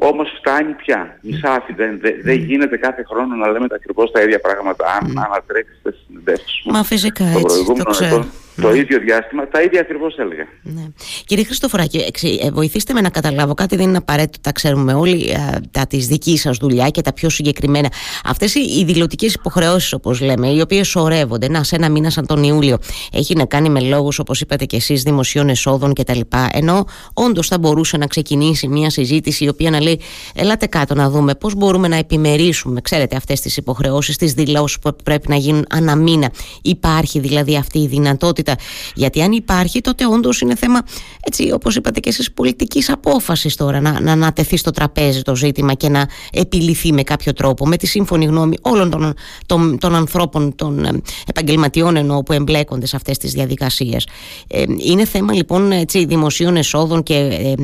Όμως 0.00 0.28
φτάνει 0.38 0.72
πια. 0.72 1.18
Μισάφι. 1.20 1.72
Δεν, 1.72 1.98
δεν, 2.00 2.14
δεν 2.22 2.38
γίνεται 2.38 2.76
κάθε 2.76 3.02
χρόνο 3.08 3.34
να 3.34 3.48
λέμε 3.48 3.68
τα 3.68 3.74
ακριβώς 3.74 4.10
τα 4.10 4.22
ίδια 4.22 4.40
πράγματα. 4.40 4.84
Αν 5.00 5.12
mm. 5.12 5.22
ανατρέξετε 5.26 5.90
στις 5.90 6.04
συνδέσεις 6.06 6.62
μου. 6.64 6.72
Μα 6.72 6.84
φυσικά 6.84 7.24
έτσι, 7.24 7.64
το 7.64 7.84
ξέρω 7.90 8.26
το 8.60 8.70
ναι. 8.70 8.78
ίδιο 8.78 8.98
διάστημα, 8.98 9.48
τα 9.48 9.62
ίδια 9.62 9.80
ακριβώς 9.80 10.18
έλεγα. 10.18 10.46
Ναι. 10.62 10.82
Κύριε 11.24 11.44
Χριστοφοράκη, 11.44 12.04
ε, 12.42 12.50
βοηθήστε 12.50 12.92
με 12.92 13.00
να 13.00 13.10
καταλάβω 13.10 13.54
κάτι, 13.54 13.76
δεν 13.76 13.88
είναι 13.88 13.96
απαραίτητο, 13.96 14.38
τα 14.40 14.52
ξέρουμε 14.52 14.94
όλοι, 14.94 15.30
ε, 15.30 15.58
τα 15.70 15.86
της 15.86 16.06
δικής 16.06 16.40
σας 16.40 16.56
δουλειά 16.56 16.88
και 16.88 17.02
τα 17.02 17.12
πιο 17.12 17.28
συγκεκριμένα. 17.28 17.88
Αυτές 18.24 18.54
οι 18.54 18.84
δηλωτικές 18.84 19.34
υποχρεώσεις, 19.34 19.92
όπως 19.92 20.20
λέμε, 20.20 20.48
οι 20.48 20.60
οποίες 20.60 20.88
σωρεύονται, 20.88 21.48
να 21.48 21.62
σε 21.62 21.76
ένα 21.76 21.90
μήνα 21.90 22.10
σαν 22.10 22.26
τον 22.26 22.42
Ιούλιο, 22.42 22.78
έχει 23.12 23.34
να 23.36 23.44
κάνει 23.44 23.68
με 23.68 23.80
λόγους, 23.80 24.18
όπως 24.18 24.40
είπατε 24.40 24.64
και 24.64 24.76
εσείς, 24.76 25.02
δημοσίων 25.02 25.48
εσόδων 25.48 25.94
κτλ. 25.94 26.20
Ενώ 26.52 26.84
όντως 27.14 27.48
θα 27.48 27.58
μπορούσε 27.58 27.96
να 27.96 28.06
ξεκινήσει 28.06 28.68
μια 28.68 28.90
συζήτηση 28.90 29.44
η 29.44 29.48
οποία 29.48 29.70
να 29.70 29.80
λέει, 29.88 30.00
ελάτε 30.34 30.66
κάτω 30.66 30.94
να 30.94 31.10
δούμε 31.10 31.34
πώς 31.34 31.54
μπορούμε 31.54 31.88
να 31.88 31.96
επιμερίσουμε, 31.96 32.80
ξέρετε, 32.80 33.16
αυτές 33.16 33.40
τις 33.40 33.56
υποχρεώσεις, 33.56 34.16
τις 34.16 34.32
δηλώσεις 34.32 34.78
που 34.78 34.96
πρέπει 35.04 35.28
να 35.28 35.36
γίνουν 35.36 35.64
ανά 35.70 35.96
μήνα. 35.96 36.30
Υπάρχει 36.62 37.18
δηλαδή 37.18 37.56
αυτή 37.56 37.78
η 37.78 37.86
δυνατότητα 37.86 38.54
γιατί 38.94 39.22
αν 39.22 39.32
υπάρχει, 39.32 39.80
τότε 39.80 40.06
όντως 40.06 40.40
είναι 40.40 40.54
θέμα, 40.54 40.82
έτσι 41.20 41.50
όπως 41.52 41.76
είπατε 41.76 42.00
και 42.00 42.08
εσείς, 42.08 42.32
πολιτικής 42.32 42.90
απόφασης 42.90 43.56
τώρα 43.56 43.80
να, 43.80 44.00
να 44.00 44.12
ανατεθεί 44.12 44.56
στο 44.56 44.70
τραπέζι 44.70 45.22
το 45.22 45.36
ζήτημα 45.36 45.74
και 45.74 45.88
να 45.88 46.08
επιληθεί 46.32 46.92
με 46.92 47.02
κάποιο 47.02 47.32
τρόπο, 47.32 47.66
με 47.66 47.76
τη 47.76 47.86
σύμφωνη 47.86 48.24
γνώμη 48.24 48.56
όλων 48.62 48.90
των, 48.90 49.14
των, 49.46 49.78
των 49.78 49.94
ανθρώπων, 49.94 50.54
των 50.54 50.84
ε, 50.84 51.00
επαγγελματιών 51.26 51.96
εννοώ 51.96 52.22
που 52.22 52.32
εμπλέκονται 52.32 52.86
σε 52.86 52.96
αυτές 52.96 53.18
τις 53.18 53.32
διαδικασίες. 53.32 54.06
Ε, 54.48 54.64
είναι 54.78 55.04
θέμα 55.04 55.32
λοιπόν 55.32 55.72
έτσι, 55.72 56.04
δημοσίων 56.04 56.56
εσόδων 56.56 57.02
και 57.02 57.14
ε, 57.14 57.54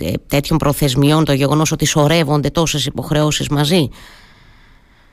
ε, 0.00 0.12
τέτοιων 0.26 0.58
προθεσμιών 0.58 1.24
το 1.24 1.32
γεγονός 1.32 1.71
ότι 1.72 1.86
σωρεύονται 1.86 2.50
τόσες 2.50 2.86
υποχρεώσεις 2.86 3.48
μαζί; 3.48 3.88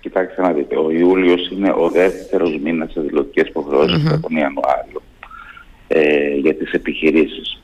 Κοιτάξτε 0.02 0.42
να 0.42 0.54
δείτε, 0.54 0.78
ο 0.78 0.92
Ιούλιος 0.92 1.50
είναι 1.50 1.70
ο 1.72 1.90
δεύτερος 1.90 2.60
μήνας 2.64 2.92
σε 2.92 3.02
δηλωτικές 3.02 3.48
υποχρεώσεις 3.48 4.04
mm-hmm. 4.04 4.14
από 4.14 4.28
τον 4.28 4.38
Ιανουάριο 4.38 5.02
ε, 5.88 6.34
για 6.36 6.56
τις 6.56 6.72
επιχειρήσεις. 6.72 7.62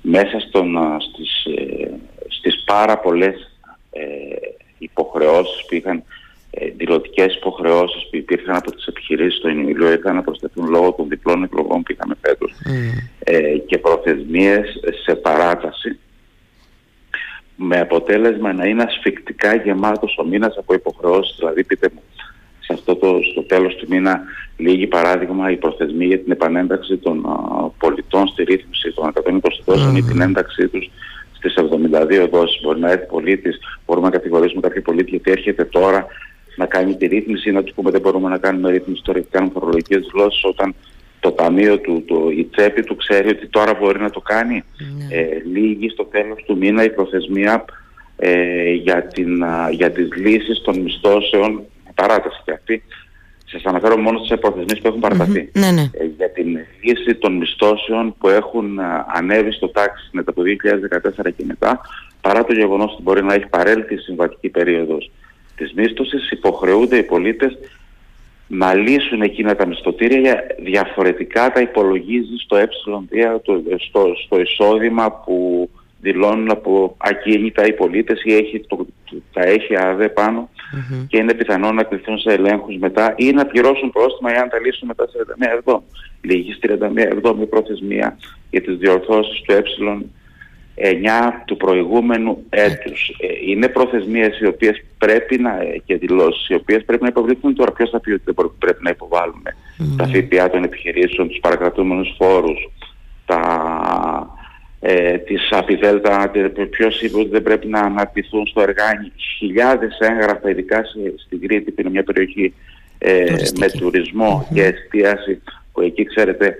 Μέσα 0.00 0.40
στον, 0.40 0.76
στις, 1.00 1.44
ε, 1.44 1.90
στις 2.28 2.62
πάρα 2.64 2.98
πολλές 2.98 3.52
ε, 3.90 4.02
υποχρεώσεις 4.78 5.64
που 5.68 5.74
είχαν 5.74 6.02
ε, 6.50 6.66
δηλωτικές 6.76 7.34
υποχρεώσεις 7.34 8.02
που 8.10 8.16
υπήρχαν 8.16 8.56
από 8.56 8.70
τις 8.70 8.86
επιχειρήσεις 8.86 9.38
στο 9.38 9.48
Ιούλιο 9.48 9.92
ήταν 9.92 10.14
να 10.14 10.22
προσθεθούν 10.22 10.68
λόγω 10.68 10.92
των 10.92 11.08
διπλών 11.08 11.42
εκλογών 11.42 11.82
που 11.82 11.92
είχαμε 11.92 12.14
φέτος 12.20 12.52
ε, 13.18 13.58
και 13.66 13.78
προθεσμίες 13.78 14.80
σε 15.04 15.14
παράταση 15.14 15.91
με 17.62 17.80
αποτέλεσμα 17.80 18.52
να 18.52 18.66
είναι 18.66 18.82
ασφικτικά 18.82 19.54
γεμάτος 19.54 20.18
ο 20.18 20.24
μήνας 20.24 20.56
από 20.56 20.74
υποχρεώσεις. 20.74 21.36
Δηλαδή 21.38 21.64
πείτε 21.64 21.90
μου, 21.94 22.02
σε 22.60 22.72
αυτό 22.72 22.96
το, 22.96 23.18
στο 23.30 23.42
τέλος 23.42 23.74
του 23.74 23.86
μήνα 23.88 24.22
λίγη 24.56 24.86
παράδειγμα 24.86 25.50
η 25.50 25.56
προθεσμοί 25.56 26.06
για 26.06 26.18
την 26.18 26.32
επανένταξη 26.32 26.96
των 26.96 27.26
πολιτών 27.78 28.28
στη 28.28 28.42
ρύθμιση 28.42 28.92
των 28.92 29.12
120 29.24 29.38
δόσεων 29.64 29.96
ή 29.96 30.02
την 30.02 30.20
ένταξή 30.20 30.68
τους 30.68 30.90
στις 31.32 31.54
72 32.22 32.28
δόσεις. 32.30 32.60
Μπορεί 32.62 32.80
να 32.80 32.90
έρθει 32.90 33.06
πολίτης, 33.06 33.58
μπορούμε 33.86 34.06
να 34.06 34.12
κατηγορήσουμε 34.12 34.60
κάποιο 34.60 34.82
πολίτη 34.82 35.10
γιατί 35.10 35.30
έρχεται 35.30 35.64
τώρα 35.64 36.06
να 36.56 36.66
κάνει 36.66 36.96
τη 36.96 37.06
ρύθμιση 37.06 37.48
ή 37.48 37.52
να 37.52 37.62
του 37.62 37.74
πούμε 37.74 37.90
δεν 37.90 38.00
μπορούμε 38.00 38.28
να 38.28 38.38
κάνουμε 38.38 38.70
ρύθμιση 38.70 39.02
τώρα 39.02 39.20
και 39.20 39.26
κάνουμε 39.30 39.52
φορολογικές 39.54 40.06
δηλώσεις 40.12 40.44
όταν 40.44 40.74
το 41.22 41.32
ταμείο 41.32 41.78
του, 41.78 42.04
το, 42.06 42.30
η 42.36 42.44
τσέπη 42.44 42.82
του 42.82 42.96
ξέρει 42.96 43.28
ότι 43.28 43.46
τώρα 43.46 43.74
μπορεί 43.80 44.00
να 44.00 44.10
το 44.10 44.20
κάνει. 44.20 44.64
Ναι. 44.78 45.16
Ε, 45.16 45.42
λίγη 45.52 45.88
στο 45.88 46.04
τέλος 46.04 46.42
του 46.46 46.56
μήνα 46.56 46.84
η 46.84 46.90
προθεσμία 46.90 47.64
ε, 48.16 48.72
για, 48.72 49.02
την, 49.02 49.44
για 49.70 49.90
τις 49.90 50.08
λύσεις 50.16 50.60
των 50.60 50.78
μισθώσεων 50.78 51.62
παράταση 51.94 52.40
και 52.44 52.52
αυτή. 52.52 52.82
Σας 53.44 53.64
αναφέρω 53.64 53.96
μόνο 53.96 54.24
στι 54.24 54.36
προθεσμίες 54.36 54.80
που 54.80 54.86
έχουν 54.86 55.00
παραταθεί. 55.00 55.50
Ναι, 55.52 55.70
ναι. 55.70 55.90
Ε, 55.92 56.04
για 56.16 56.30
την 56.30 56.46
λύση 56.82 57.14
των 57.14 57.36
μισθώσεων 57.36 58.14
που 58.18 58.28
έχουν 58.28 58.80
ανέβει 59.14 59.52
στο 59.52 59.68
τάξη 59.68 60.08
μετά 60.12 60.32
το 60.32 60.42
2014 61.22 61.30
και 61.36 61.44
μετά, 61.46 61.80
παρά 62.20 62.44
το 62.44 62.52
γεγονός 62.52 62.92
ότι 62.92 63.02
μπορεί 63.02 63.24
να 63.24 63.34
έχει 63.34 63.46
παρέλθει 63.46 63.94
η 63.94 63.98
συμβατική 63.98 64.48
περίοδος 64.48 65.10
της 65.56 65.72
μίσθωσης, 65.72 66.30
υποχρεούνται 66.30 66.96
οι 66.96 67.02
πολίτες 67.02 67.58
να 68.54 68.74
λύσουν 68.74 69.22
εκείνα 69.22 69.56
τα 69.56 69.66
μισθωτήρια 69.66 70.46
διαφορετικά 70.58 71.52
τα 71.52 71.60
υπολογίζει 71.60 72.36
στο 72.36 72.56
ε2, 72.56 72.64
στο, 73.78 74.12
στο 74.24 74.40
εισόδημα 74.40 75.12
που 75.12 75.68
δηλώνουν 76.00 76.50
από 76.50 76.96
ακίνητα 76.98 77.66
οι 77.66 77.72
πολίτες 77.72 78.22
ή 78.24 78.34
έχει 78.34 78.64
το, 78.66 78.86
τα 79.32 79.42
έχει 79.42 79.76
ΑΔΕ 79.76 80.08
πανω 80.08 80.48
και 81.08 81.16
είναι 81.18 81.34
πιθανό 81.34 81.72
να 81.72 81.82
κληθούν 81.82 82.18
σε 82.18 82.32
ελέγχους 82.32 82.76
μετά 82.76 83.14
ή 83.16 83.30
να 83.30 83.46
πληρώσουν 83.46 83.90
πρόστιμα 83.90 84.32
εάν 84.32 84.48
τα 84.48 84.58
λύσουν 84.58 84.88
μετά 84.88 85.04
31 85.04 85.56
εβδόμου. 85.56 85.86
Λίγης 86.20 86.58
31 86.62 86.96
εβδόμου 86.96 87.48
προθεσμία 87.48 88.16
για 88.50 88.62
τις 88.62 88.76
διορθώσεις 88.76 89.42
του 89.42 89.52
ε9 90.74 91.32
του 91.44 91.56
προηγούμενου 91.56 92.44
έτους. 92.48 93.08
Ε, 93.20 93.50
είναι 93.50 93.68
προθεσμίες 93.68 94.40
οι 94.40 94.46
οποίες 94.46 94.84
πρέπει 94.98 95.38
να, 95.38 95.50
και 95.84 95.96
δηλώσεις 95.96 96.48
οι 96.48 96.54
οποίες 96.54 96.84
πρέπει 96.84 97.02
να 97.02 97.08
υποβληθούν. 97.08 97.54
Τώρα 97.54 97.72
ποιος 97.72 97.90
θα 97.90 98.00
πει 98.00 98.12
ότι 98.12 98.22
δεν 98.24 98.50
πρέπει 98.58 98.82
να 98.82 98.90
υποβάλουμε 98.90 99.56
τα 99.96 100.06
ΦΠΑ 100.06 100.50
των 100.50 100.64
επιχειρήσεων, 100.64 101.28
τους 101.28 101.38
παρακρατούμενους 101.40 102.14
φόρους, 102.18 102.70
τα 103.26 103.40
ε, 104.84 105.18
της 105.18 105.48
Απιδέλτα, 105.50 106.30
ποιος 106.70 107.02
είπε 107.02 107.18
ότι 107.18 107.28
δεν 107.28 107.42
πρέπει 107.42 107.68
να 107.68 107.80
αναπτυχθούν 107.80 108.46
στο 108.46 108.60
εργάνι. 108.60 109.12
Χιλιάδες 109.38 109.98
έγγραφα, 109.98 110.50
ειδικά 110.50 110.82
στην 111.26 111.40
Κρήτη 111.40 111.70
που 111.70 111.80
είναι 111.80 111.90
μια 111.90 112.02
περιοχή 112.02 112.54
ε, 112.98 113.34
με 113.58 113.70
τουρισμό 113.70 114.48
και 114.54 114.64
εστίαση 114.64 115.42
που 115.72 115.80
εκεί 115.80 116.04
ξέρετε 116.04 116.56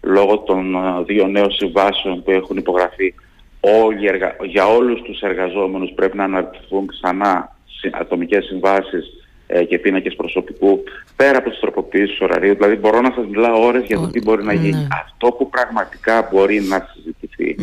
λόγω 0.00 0.38
των 0.38 0.74
ε, 0.74 1.02
δύο 1.06 1.26
νέων 1.26 1.50
συμβάσεων 1.50 2.22
που 2.22 2.30
έχουν 2.30 2.56
υπογραφεί 2.56 3.14
όλοι, 3.60 4.10
για 4.42 4.66
όλους 4.66 5.02
τους 5.02 5.20
εργαζόμενους 5.20 5.92
πρέπει 5.94 6.16
να 6.16 6.24
αναπτυχθούν 6.24 6.86
ξανά 6.86 7.56
ατομικές 7.92 8.44
συμβάσεις 8.44 9.16
ε, 9.46 9.64
και 9.64 9.78
πίνακες 9.78 10.14
προσωπικού 10.14 10.82
πέρα 11.16 11.38
από 11.38 11.50
τις 11.50 11.60
τροποποιήσεις 11.60 12.20
ωραρίου. 12.20 12.54
Δηλαδή 12.54 12.74
μπορώ 12.74 13.00
να 13.00 13.12
σας 13.14 13.26
μιλάω 13.26 13.66
ώρες 13.66 13.84
για 13.86 13.98
το 13.98 14.10
τι 14.10 14.22
μπορεί 14.22 14.44
να 14.44 14.52
γίνει. 14.52 14.72
Ναι. 14.72 14.86
Αυτό 15.04 15.26
που 15.32 15.50
πραγματικά 15.50 16.28
μπορεί 16.32 16.60
να 16.60 16.88
συζητηθει 16.92 17.56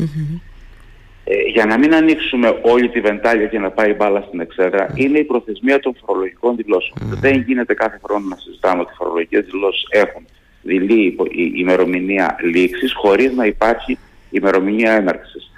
ε, 1.23 1.35
για 1.51 1.65
να 1.65 1.77
μην 1.77 1.93
ανοίξουμε 1.93 2.59
όλη 2.61 2.89
τη 2.89 3.01
βεντάλια 3.01 3.47
και 3.47 3.59
να 3.59 3.69
πάει 3.69 3.93
μπάλα 3.93 4.23
στην 4.27 4.39
εξέδρα 4.39 4.91
είναι 4.95 5.19
η 5.19 5.23
προθεσμία 5.23 5.79
των 5.79 5.95
φορολογικών 6.05 6.55
Δεν 7.19 7.41
γίνεται 7.41 7.73
κάθε 7.73 7.99
χρόνο 8.03 8.27
να 8.27 8.35
συζητάμε 8.35 8.81
ότι 8.81 8.91
οι 8.93 8.95
φορολογικές 8.95 9.45
δηλώσεις 9.45 9.85
έχουν 9.89 10.25
δειλή 10.61 11.17
η 11.31 11.51
ημερομηνία 11.55 12.35
λήξης 12.43 12.93
χωρίς 12.93 13.31
να 13.35 13.45
υπάρχει 13.45 13.97
ημερομηνία 14.29 14.91
έναρξης. 14.91 15.51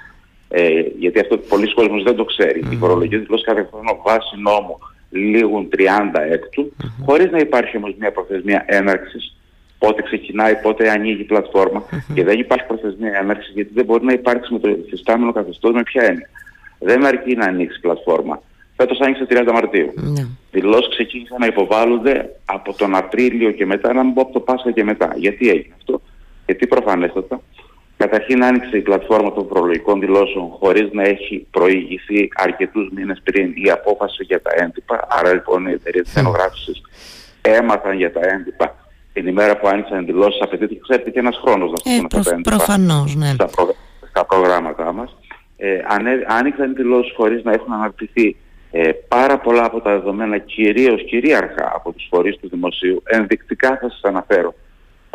Ε, 0.57 0.81
γιατί 0.97 1.19
αυτό 1.19 1.37
πολλοί 1.37 1.73
κόσμος 1.73 2.03
δεν 2.03 2.15
το 2.15 2.25
ξέρει. 2.25 2.63
Οι 2.71 2.75
φορολογικές 2.75 3.19
δηλώσεις 3.19 3.45
κάθε 3.45 3.67
χρόνο 3.71 4.01
βάσει 4.05 4.35
νόμου 4.37 4.79
λίγουν 5.09 5.69
30 5.77 5.79
έκτου, 6.29 6.71
mm-hmm. 6.71 7.03
χωρίς 7.05 7.31
να 7.31 7.37
υπάρχει 7.37 7.77
όμως 7.77 7.95
μια 7.99 8.11
προθεσμία 8.11 8.63
έναρξης, 8.67 9.37
πότε 9.79 10.01
ξεκινάει, 10.01 10.55
πότε 10.55 10.89
ανοίγει 10.89 11.21
η 11.21 11.23
πλατφορμα 11.23 11.83
και 12.13 12.23
δεν 12.23 12.39
υπάρχει 12.39 12.65
προθεσμία 12.65 13.11
έναρξης 13.21 13.53
γιατί 13.53 13.71
δεν 13.73 13.85
μπορεί 13.85 14.05
να 14.05 14.13
υπάρξει 14.13 14.53
με 14.53 14.59
το 14.59 14.69
υφιστάμενο 14.69 15.31
καθεστώς 15.31 15.73
με 15.73 15.83
ποια 15.83 16.03
έννοια. 16.03 16.29
Δεν 16.79 17.05
αρκεί 17.05 17.35
να 17.35 17.45
ανοίξει 17.45 17.77
η 17.77 17.81
πλατφόρμα. 17.81 18.41
Φέτος 18.75 18.99
άνοιξε 18.99 19.25
30 19.29 19.49
Μαρτίου. 19.53 19.93
Mm-hmm. 19.97 20.27
Δηλώσεις 20.51 20.89
ξεκίνησαν 20.89 21.37
να 21.39 21.45
υποβάλλονται 21.45 22.29
από 22.45 22.73
τον 22.73 22.95
Απρίλιο 22.95 23.51
και 23.51 23.65
μετά, 23.65 23.93
να 23.93 24.03
μην 24.03 24.13
πω 24.13 24.21
από 24.21 24.33
το 24.33 24.39
Πάσχα 24.39 24.71
και 24.71 24.83
μετά. 24.83 25.13
Γιατί 25.15 25.49
έγινε 25.49 25.75
αυτό. 25.77 26.01
Γιατί 26.45 26.67
προφανέστατα 26.67 27.41
Καταρχήν 27.97 28.43
άνοιξε 28.43 28.77
η 28.77 28.81
πλατφόρμα 28.81 29.33
των 29.33 29.47
προλογικών 29.47 29.99
δηλώσεων 29.99 30.49
χωρίς 30.59 30.89
να 30.91 31.03
έχει 31.03 31.47
προηγηθεί 31.51 32.29
αρκετούς 32.35 32.89
μήνες 32.95 33.21
πριν 33.23 33.53
η 33.55 33.69
απόφαση 33.69 34.23
για 34.23 34.41
τα 34.41 34.51
έντυπα. 34.55 35.07
Άρα 35.09 35.33
λοιπόν 35.33 35.65
οι 35.67 35.71
εταιρείες 35.71 36.05
της 36.05 36.15
ενογράφησης 36.15 36.81
έμαθαν 37.41 37.97
για 37.97 38.11
τα 38.11 38.19
έντυπα 38.27 38.75
την 39.13 39.27
ημέρα 39.27 39.57
που 39.57 39.67
άνοιξαν 39.67 40.01
οι 40.01 40.05
δηλώσεις. 40.05 40.41
Απαιτείται 40.41 40.77
ξέρετε 40.87 41.09
και 41.09 41.19
ένας 41.19 41.39
χρόνος 41.43 41.71
να 41.71 41.77
στείλουν 41.77 42.05
ε, 42.05 42.07
τα 42.07 42.29
έντυπα 42.33 42.55
προφανώς, 42.55 43.15
ναι. 43.15 43.31
στα, 43.33 43.45
προ, 43.45 43.75
στα 44.09 44.25
προγράμματά 44.25 44.93
μας. 44.93 45.15
Ε, 45.57 45.79
άνοιξαν 46.27 46.71
οι 46.71 46.73
δηλώσεις 46.73 47.13
χωρίς 47.15 47.43
να 47.43 47.53
έχουν 47.53 47.73
αναρτηθεί 47.73 48.35
ε, 48.71 48.91
πάρα 49.07 49.37
πολλά 49.37 49.65
από 49.65 49.81
τα 49.81 49.91
δεδομένα 49.91 50.37
κυρίως 50.37 51.03
κυρίαρχα 51.03 51.71
από 51.75 51.91
τους 51.91 52.07
φορείς 52.09 52.37
του 52.37 52.49
δημοσίου. 52.49 53.03
Ενδεικτικά 53.05 53.77
θα 53.81 53.89
σας 53.89 54.01
αναφέρω 54.03 54.53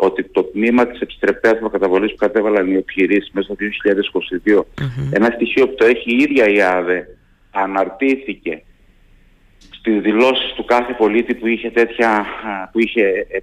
ότι 0.03 0.23
το 0.23 0.43
τμήμα 0.43 0.87
της 0.87 0.99
επιστρεπτέας 0.99 1.59
προκαταβολής 1.59 2.11
που 2.11 2.17
κατέβαλαν 2.17 2.71
οι 2.71 2.75
επιχειρήσεις 2.75 3.31
μέσα 3.33 3.53
στο 3.53 3.65
2022, 4.45 4.63
ένα 5.11 5.29
στοιχείο 5.35 5.67
που 5.67 5.75
το 5.75 5.85
έχει 5.85 6.11
η 6.11 6.17
ίδια 6.17 6.47
η 6.49 6.61
ΑΔΕ, 6.61 7.07
αναρτήθηκε 7.51 8.63
στις 9.57 10.01
δηλώσεις 10.01 10.53
του 10.55 10.65
κάθε 10.65 10.93
πολίτη 10.93 11.33
που 11.35 11.47
είχε 11.47 11.69
τέτοια, 11.69 12.25
που 12.71 12.79
είχε 12.79 13.03
ε, 13.29 13.37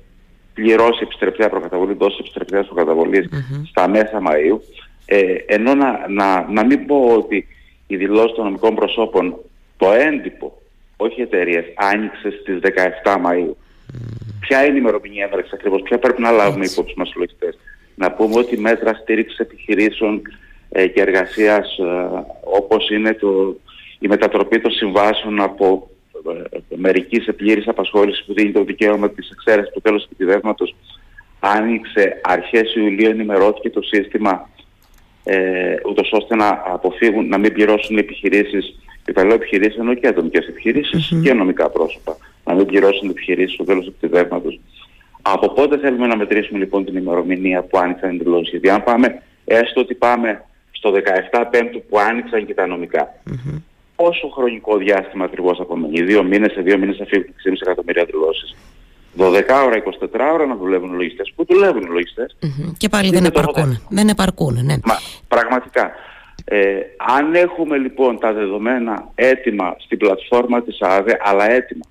πληρώσει 0.54 1.00
επιστρεπτέα 1.02 1.48
προκαταβολή, 1.48 1.94
δόση 1.94 2.16
επιστρεπτέας 2.20 2.66
προκαταβολής 2.66 3.28
στα 3.68 3.88
μέσα 3.88 4.22
Μαΐου, 4.26 4.58
ε, 5.06 5.34
ενώ 5.46 5.74
να, 5.74 6.08
να, 6.08 6.46
να 6.50 6.66
μην 6.66 6.86
πω 6.86 7.14
ότι 7.18 7.46
η 7.86 7.96
δηλώση 7.96 8.34
των 8.34 8.44
νομικών 8.44 8.74
προσώπων, 8.74 9.36
το 9.76 9.92
έντυπο, 9.92 10.62
όχι 10.96 11.20
εταιρείες, 11.20 11.64
άνοιξε 11.74 12.30
στις 12.40 12.58
17 13.04 13.16
Μαΐου. 13.26 13.54
Ποια 14.40 14.64
είναι 14.64 14.74
η 14.76 14.80
ημερομηνία 14.80 15.24
έναρξη 15.24 15.50
ακριβώς, 15.54 15.82
ποια 15.82 15.98
πρέπει 15.98 16.22
να 16.22 16.30
λάβουμε 16.30 16.64
υπόψη 16.64 16.94
μας 16.96 17.10
οι 17.10 17.18
λογιστέ. 17.18 17.54
Να 17.94 18.12
πούμε 18.12 18.38
ότι 18.38 18.58
μέτρα 18.58 18.94
στήριξης 18.94 19.38
επιχειρήσεων 19.38 20.22
ε, 20.68 20.86
και 20.86 21.00
εργασίας 21.00 21.78
ε, 21.78 22.08
όπως 22.40 22.90
είναι 22.90 23.14
το, 23.14 23.56
η 23.98 24.08
μετατροπή 24.08 24.60
των 24.60 24.70
συμβάσεων 24.70 25.40
από 25.40 25.90
ε, 26.36 26.76
μερικής 26.76 27.22
σε 27.22 27.32
πλήρη 27.32 27.62
απασχόλησης 27.66 28.24
που 28.24 28.34
δίνει 28.34 28.52
το 28.52 28.64
δικαίωμα 28.64 29.10
της 29.10 29.30
εξαίρεσης 29.30 29.72
του 29.72 29.80
τέλους 29.80 30.06
του 30.56 30.74
άνοιξε 31.40 32.20
αρχές 32.22 32.74
Ιουλίου, 32.74 33.10
ενημερώθηκε 33.10 33.70
το 33.70 33.82
σύστημα 33.82 34.48
ε, 35.24 35.74
ούτως 35.88 36.10
ώστε 36.12 36.36
να 36.36 36.62
αποφύγουν, 36.66 37.28
να 37.28 37.38
μην 37.38 37.52
πληρώσουν 37.52 37.96
οι 37.96 38.00
επιχειρήσεις, 38.00 38.78
και 39.08 39.14
τα 39.14 39.24
λέω 39.24 39.34
επιχειρήσεις 39.34 39.78
ενώ 39.78 39.94
και 39.94 40.06
ατομικές 40.06 40.44
και 41.22 41.32
νομικά 41.32 41.70
πρόσωπα 41.70 42.16
να 42.44 42.54
μην 42.54 42.66
πληρώσουν 42.66 43.10
επιχειρήσει 43.10 43.54
στο 43.54 43.64
τέλος 43.64 43.84
του 43.84 43.94
κτηδεύματο. 43.96 44.48
Από 45.22 45.52
πότε 45.52 45.78
θέλουμε 45.78 46.06
να 46.06 46.16
μετρήσουμε 46.16 46.58
λοιπόν 46.58 46.84
την 46.84 46.96
ημερομηνία 46.96 47.62
που 47.62 47.78
άνοιξαν 47.78 48.14
οι 48.14 48.18
δηλώσεις; 48.18 48.50
Γιατί 48.50 48.70
αν 48.70 48.82
πάμε, 48.84 49.22
έστω 49.44 49.80
ότι 49.80 49.94
πάμε 49.94 50.44
στο 50.70 50.92
17 51.32 51.44
Πέμπτου 51.50 51.82
που 51.88 51.98
άνοιξαν 51.98 52.46
και 52.46 52.54
τα 52.54 52.66
νομικά. 52.66 53.14
Mm-hmm. 53.30 53.62
Πόσο 53.96 54.28
χρονικό 54.28 54.76
διάστημα 54.76 55.24
ακριβώς 55.24 55.60
απομένει; 55.60 56.02
Δύο 56.02 56.22
μήνες, 56.22 56.52
σε 56.52 56.60
δύο 56.60 56.78
μήνες 56.78 56.96
θα 56.96 57.04
φύγουν 57.04 57.26
6,5 57.26 57.52
εκατομμύρια 57.60 58.04
δηλώσεις. 58.04 58.56
12 59.16 59.64
ώρα, 59.66 59.76
24 59.76 60.32
ώρα 60.32 60.46
να 60.46 60.56
δουλεύουν 60.56 60.92
οι 60.92 60.96
λογιστές. 60.96 61.32
Πού 61.36 61.44
δουλεύουν 61.48 61.82
οι 61.82 61.90
λογιστές; 61.90 62.36
Mm-hmm. 62.42 62.72
Και 62.76 62.88
πάλι 62.88 63.10
δεν 63.10 63.24
επαρκούν. 63.24 63.80
Δεν 63.88 64.08
επαρκούν, 64.08 64.54
ναι. 64.64 64.76
Μα, 64.84 64.98
πραγματικά. 65.28 65.90
Ε, 66.44 66.80
αν 67.16 67.34
έχουμε 67.34 67.76
λοιπόν 67.76 68.18
τα 68.18 68.32
δεδομένα 68.32 69.10
έτοιμα 69.14 69.76
στην 69.78 69.98
πλατφόρμα 69.98 70.62
της 70.62 70.80
ΑΔΕ, 70.80 71.16
αλλά 71.20 71.50
έτοιμα, 71.50 71.84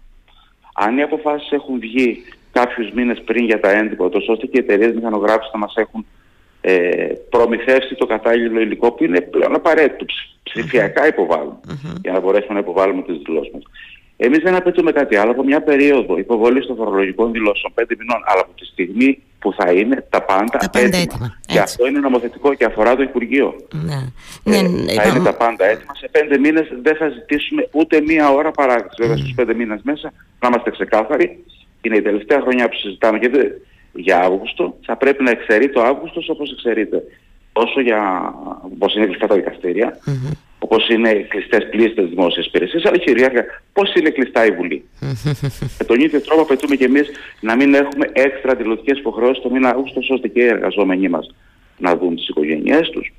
αν 0.74 0.98
οι 0.98 1.02
αποφάσεις 1.02 1.52
έχουν 1.52 1.80
βγει 1.80 2.24
κάποιους 2.52 2.92
μήνες 2.92 3.22
πριν 3.26 3.46
για 3.46 3.60
τα 3.60 3.70
έντυπα, 3.70 4.10
τόσο 4.10 4.32
ώστε 4.32 4.46
και 4.46 4.58
οι 4.58 4.64
εταιρείες 4.68 4.96
μηχανογράφησης 4.96 5.52
θα 5.52 5.58
μας 5.58 5.76
έχουν 5.76 6.06
ε, 6.62 7.14
προμηθεύσει 7.30 7.96
το 7.96 8.06
κατάλληλο 8.06 8.60
υλικό 8.60 8.92
που 8.92 9.04
είναι 9.04 9.22
πλέον 9.22 9.56
απαραίτητο, 9.56 10.06
ψηφιακά 10.44 11.08
για 12.02 12.12
να 12.12 12.20
μπορέσουμε 12.20 12.54
να 12.54 12.60
υποβάλουμε 12.60 13.02
τις 13.02 13.18
δηλώσεις 13.18 13.54
μας. 13.54 13.64
Εμείς 14.18 14.40
δεν 14.44 14.56
απαιτούμε 14.56 14.92
κάτι 14.92 15.16
άλλο 15.16 15.32
από 15.32 15.44
μια 15.44 15.62
περίοδο 15.62 16.18
υποβολής 16.18 16.66
των 16.66 16.76
φορολογικών 16.76 17.32
δηλώσεων 17.32 17.74
5 17.76 17.84
μηνών, 18.00 18.22
αλλά 18.26 18.42
από 18.42 18.52
τη 18.60 18.66
στιγμή 18.66 19.22
που 19.40 19.54
θα 19.54 19.72
είναι 19.72 20.06
τα 20.10 20.22
πάντα, 20.22 20.58
τα 20.58 20.70
πάντα 20.70 20.98
έτοιμα. 20.98 21.40
Και 21.46 21.60
αυτό 21.60 21.88
είναι 21.88 22.00
νομοθετικό 22.00 22.54
και 22.54 22.66
αφορά 22.66 22.96
το 22.96 23.02
Υπουργείο. 23.02 23.56
Ναι. 23.74 24.58
Ε, 24.58 24.62
ναι, 24.62 24.94
θα 24.94 25.08
είναι 25.08 25.20
τα 25.20 25.34
πάντα 25.34 25.66
έτοιμα. 25.66 25.96
Σε 25.96 26.08
πέντε 26.12 26.38
μήνες 26.38 26.68
δεν 26.82 26.96
θα 26.96 27.10
ζητήσουμε 27.10 27.68
ούτε 27.72 28.02
μία 28.02 28.30
ώρα 28.32 28.52
παράδειξη. 28.52 28.96
Βέβαια 29.00 29.16
mm. 29.16 29.20
στους 29.20 29.34
πέντε 29.36 29.54
μήνες 29.54 29.80
μέσα 29.84 30.14
να 30.40 30.48
είμαστε 30.48 30.70
ξεκάθαροι. 30.70 31.44
Είναι 31.82 31.98
η 31.98 32.02
τελευταία 32.02 32.42
χρονιά 32.42 32.70
που 32.70 32.76
συζητάμε 32.76 33.20
και 33.20 33.30
για 33.94 34.20
Αύγουστο. 34.20 34.78
Θα 34.86 34.98
πρέπει 34.98 35.24
να 35.24 35.32
εξαιρεί 35.32 35.70
το 35.70 35.82
Αύγουστο 35.82 36.22
όπως 36.28 36.52
εξαιρείται. 36.52 37.04
Όσο 37.54 37.82
για 37.82 38.34
πώς 38.78 38.96
είναι 38.96 39.06
κλειστά 39.06 39.28
τα 39.28 39.36
δικαστήρια, 39.36 39.98
mm-hmm. 40.06 40.32
Όπως 40.60 40.90
είναι 40.90 41.14
κλειστές 41.14 41.70
πλήστες 41.70 42.10
δημόσιες 42.10 42.46
υπηρεσίες, 42.46 42.86
αλλά 42.86 42.98
κυρίαρχα 42.98 43.46
πώς 43.74 43.94
είναι 43.94 44.10
κλειστά 44.10 44.46
η 44.46 44.52
Βουλή. 44.52 44.84
Με 45.80 45.86
τον 45.86 46.00
ίδιο 46.00 46.22
τρόπο 46.22 46.42
απαιτούμε 46.42 46.76
και 46.76 46.86
εμείς 46.86 47.10
να 47.40 47.56
μην 47.56 47.74
έχουμε 47.74 48.10
έξτρα 48.14 48.52
αντιλωτικές 48.52 48.98
υποχρεώσεις 48.98 49.44
το 49.44 49.50
μήνα 49.50 49.70
Αύγουστο, 49.70 50.02
ώστε 50.10 50.28
και 50.28 50.42
οι 50.42 50.48
εργαζόμενοι 50.48 51.10
μας 51.10 51.36
να 51.78 51.98
δουν 51.98 52.16
τις 52.16 52.28
οικογένειές 52.28 52.90
τους, 52.90 53.14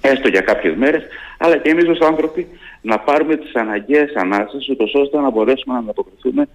έστω 0.00 0.28
για 0.28 0.40
κάποιες 0.40 0.76
μέρες, 0.76 1.02
αλλά 1.38 1.56
και 1.56 1.70
εμείς 1.70 1.88
ως 1.88 1.98
άνθρωποι 1.98 2.46
να 2.82 2.98
πάρουμε 2.98 3.36
τις 3.36 3.54
αναγκαίες 3.54 4.14
ανάσες, 4.14 4.68
ούτως 4.68 4.94
ώστε 4.94 5.20
να 5.20 5.30
μπορέσουμε 5.30 5.74
να 5.74 5.80
ανταποκριθούμε 5.80 6.48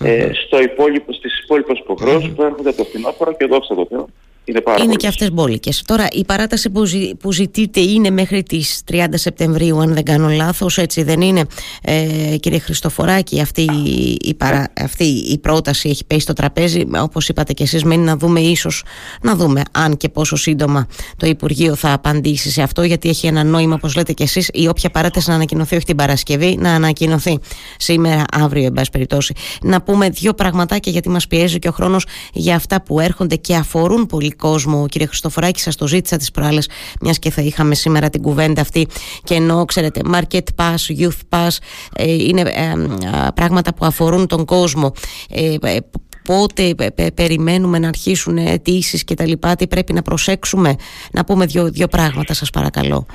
ε, 0.00 0.30
στο 0.46 0.60
υπόλοιπο, 0.60 1.12
στις 1.12 1.38
υπόλοιπες 1.42 1.78
υποχρεώσεις 1.78 2.32
που 2.32 2.42
έρχονται 2.42 2.68
από 2.68 2.78
το 2.78 2.84
φθινόπωρο 2.84 3.36
και 3.36 3.46
δόξα 3.46 3.74
τω 3.74 3.86
Θεώ 3.90 4.08
είναι, 4.44 4.60
πάρα 4.60 4.82
είναι 4.82 4.94
και 4.94 5.06
αυτές 5.06 5.32
μπόλικες. 5.32 5.82
Τώρα 5.86 6.08
η 6.12 6.24
παράταση 6.24 6.70
που, 6.70 6.84
ζη, 6.84 7.14
που 7.14 7.32
ζητείτε 7.32 7.80
είναι 7.80 8.10
μέχρι 8.10 8.42
τις 8.42 8.82
30 8.92 9.04
Σεπτεμβρίου 9.12 9.80
αν 9.80 9.94
δεν 9.94 10.02
κάνω 10.02 10.28
λάθος, 10.28 10.78
έτσι 10.78 11.02
δεν 11.02 11.20
είναι; 11.20 11.44
Ε, 11.82 12.36
κύριε 12.40 12.58
Χριστοφοράκη 12.58 13.40
αυτή, 13.40 13.70
η, 14.20 14.34
παρά, 14.34 14.72
αυτή 14.80 15.04
η 15.04 15.38
πρόταση 15.38 15.88
έχει 15.88 16.04
πέσει 16.04 16.20
στο 16.20 16.32
τραπέζι 16.32 16.86
όπως 16.96 17.28
είπατε 17.28 17.52
και 17.52 17.62
εσείς 17.62 17.84
μένει 17.84 18.02
να 18.02 18.16
δούμε 18.16 18.40
ίσως 18.40 18.84
να 19.22 19.34
δούμε 19.34 19.62
αν 19.72 19.96
και 19.96 20.08
πόσο 20.08 20.36
σύντομα 20.36 20.86
το 21.16 21.26
Υπουργείο 21.26 21.74
θα 21.74 21.92
απαντήσει 21.92 22.50
σε 22.50 22.62
αυτό 22.62 22.82
γιατί 22.82 23.08
έχει 23.08 23.26
ένα 23.26 23.44
νόημα 23.44 23.74
όπως 23.74 23.96
λέτε 23.96 24.12
και 24.12 24.22
εσείς 24.22 24.50
η 24.52 24.68
όποια 24.68 24.90
παράταση 24.90 25.28
να 25.28 25.34
ανακοινωθεί 25.34 25.76
όχι 25.76 25.84
την 25.84 25.96
Παρασκευή 25.96 26.56
να 26.60 26.74
ανακοινωθεί 26.74 27.38
σήμερα 27.78 28.24
αύριο 28.32 28.64
εν 28.64 28.72
πάση 28.72 28.90
περιπτώσει. 28.90 29.34
Να 29.62 29.82
πούμε 29.82 30.08
δύο 30.08 30.34
πραγματάκια 30.34 30.92
γιατί 30.92 31.08
μας 31.08 31.26
πιέζει 31.26 31.58
και 31.58 31.68
ο 31.68 31.72
χρόνος 31.72 32.06
για 32.32 32.54
αυτά 32.54 32.82
που 32.82 33.00
έρχονται 33.00 33.36
και 33.36 33.54
αφορούν 33.54 34.06
πολύ 34.06 34.33
κόσμο. 34.36 34.86
Κύριε 34.88 35.06
Χριστοφοράκη, 35.06 35.60
σας 35.60 35.76
το 35.76 35.86
ζήτησα 35.86 36.16
τις 36.16 36.30
προάλλες, 36.30 36.68
μιας 37.00 37.18
και 37.18 37.30
θα 37.30 37.42
είχαμε 37.42 37.74
σήμερα 37.74 38.10
την 38.10 38.22
κουβέντα 38.22 38.60
αυτή. 38.60 38.86
Και 39.24 39.34
ενώ 39.34 39.64
ξέρετε, 39.64 40.00
market 40.12 40.44
pass, 40.56 41.00
youth 41.00 41.20
pass, 41.28 41.56
ε, 41.96 42.12
είναι 42.12 42.40
ε, 42.40 42.72
πράγματα 43.34 43.74
που 43.74 43.84
αφορούν 43.84 44.26
τον 44.26 44.44
κόσμο. 44.44 44.92
Ε, 45.30 45.56
πότε 46.24 46.74
περιμένουμε 47.14 47.78
να 47.78 47.88
αρχίσουν 47.88 48.36
αιτήσεις 48.36 49.04
και 49.04 49.14
τα 49.14 49.26
λοιπά, 49.26 49.54
τι 49.54 49.66
πρέπει 49.66 49.92
να 49.92 50.02
προσέξουμε; 50.02 50.74
Να 51.12 51.24
πούμε 51.24 51.46
δύο, 51.46 51.70
δύο 51.70 51.86
πράγματα 51.86 52.34
σας 52.34 52.50
παρακαλώ. 52.50 53.06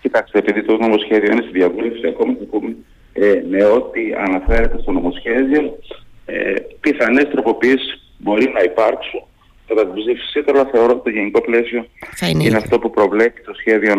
Κοιτάξτε, 0.00 0.38
επειδή 0.38 0.64
το 0.64 0.76
νομοσχέδιο 0.76 1.32
είναι 1.32 1.42
στη 1.42 1.58
διαβούλευση, 1.58 2.06
ακόμα 2.06 2.32
θα 2.38 2.44
πούμε 2.50 2.76
ε, 3.12 3.42
με 3.50 3.64
ό,τι 3.64 4.00
αναφέρεται 4.26 4.78
στο 4.80 4.92
νομοσχέδιο, 4.92 5.78
ε, 6.26 6.54
πιθανές 6.80 7.28
τροποποιήσεις 7.32 8.12
μπορεί 8.18 8.50
να 8.54 8.62
υπάρξουν 8.62 9.22
Κατά 9.66 9.86
την 9.86 9.94
ψήφιση 9.94 10.42
τώρα 10.42 10.64
θεωρώ 10.64 10.92
ότι 10.92 11.02
το 11.02 11.10
γενικό 11.10 11.40
πλαίσιο 11.40 11.86
είναι, 12.30 12.44
είναι 12.44 12.56
αυτό 12.56 12.78
που 12.78 12.90
προβλέπει 12.90 13.42
το 13.42 13.54
σχέδιο 13.54 13.96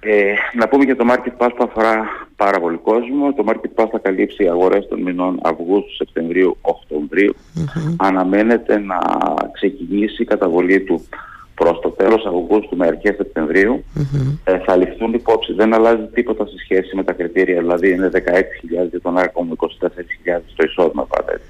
Ε, 0.00 0.34
να 0.54 0.68
πούμε 0.68 0.84
για 0.84 0.96
το 0.96 1.04
Market 1.10 1.44
Pass 1.44 1.50
που 1.56 1.64
αφορά 1.64 2.08
πάρα 2.36 2.60
πολύ 2.60 2.76
κόσμο. 2.76 3.32
Το 3.32 3.44
Market 3.46 3.82
Pass 3.82 3.88
θα 3.90 3.98
καλύψει 3.98 4.48
αγορές 4.48 4.86
των 4.88 5.02
μηνών 5.02 5.38
Αυγούστου, 5.42 5.94
Σεπτεμβρίου, 5.94 6.56
Αναμένεται 7.96 8.78
να 8.78 8.98
ξεκινήσει 9.52 10.22
η 10.22 10.24
καταβολή 10.24 10.80
του 10.80 11.04
προς 11.54 11.80
το 11.80 11.88
τέλος 11.88 12.26
Αυγούστου 12.26 12.76
με 12.76 12.86
αρχές 12.86 13.16
Ε, 14.44 14.58
θα 14.58 14.76
ληφθούν 14.76 15.12
υπόψη, 15.12 15.52
δεν 15.52 15.74
αλλάζει 15.74 16.06
τίποτα 16.14 16.46
σε 16.46 16.54
σχέση 16.58 16.96
με 16.96 17.04
τα 17.04 17.12
κριτήρια, 17.12 17.60
δηλαδή 17.60 17.90
είναι 17.90 18.10
16.000 18.12 18.20
για 18.90 19.00
τον 19.02 19.18
άρχο 19.18 19.42
μου, 19.42 19.56
24.000 19.58 19.66
το 20.56 20.64
εισόδημα 20.66 21.06
πάντα, 21.06 21.40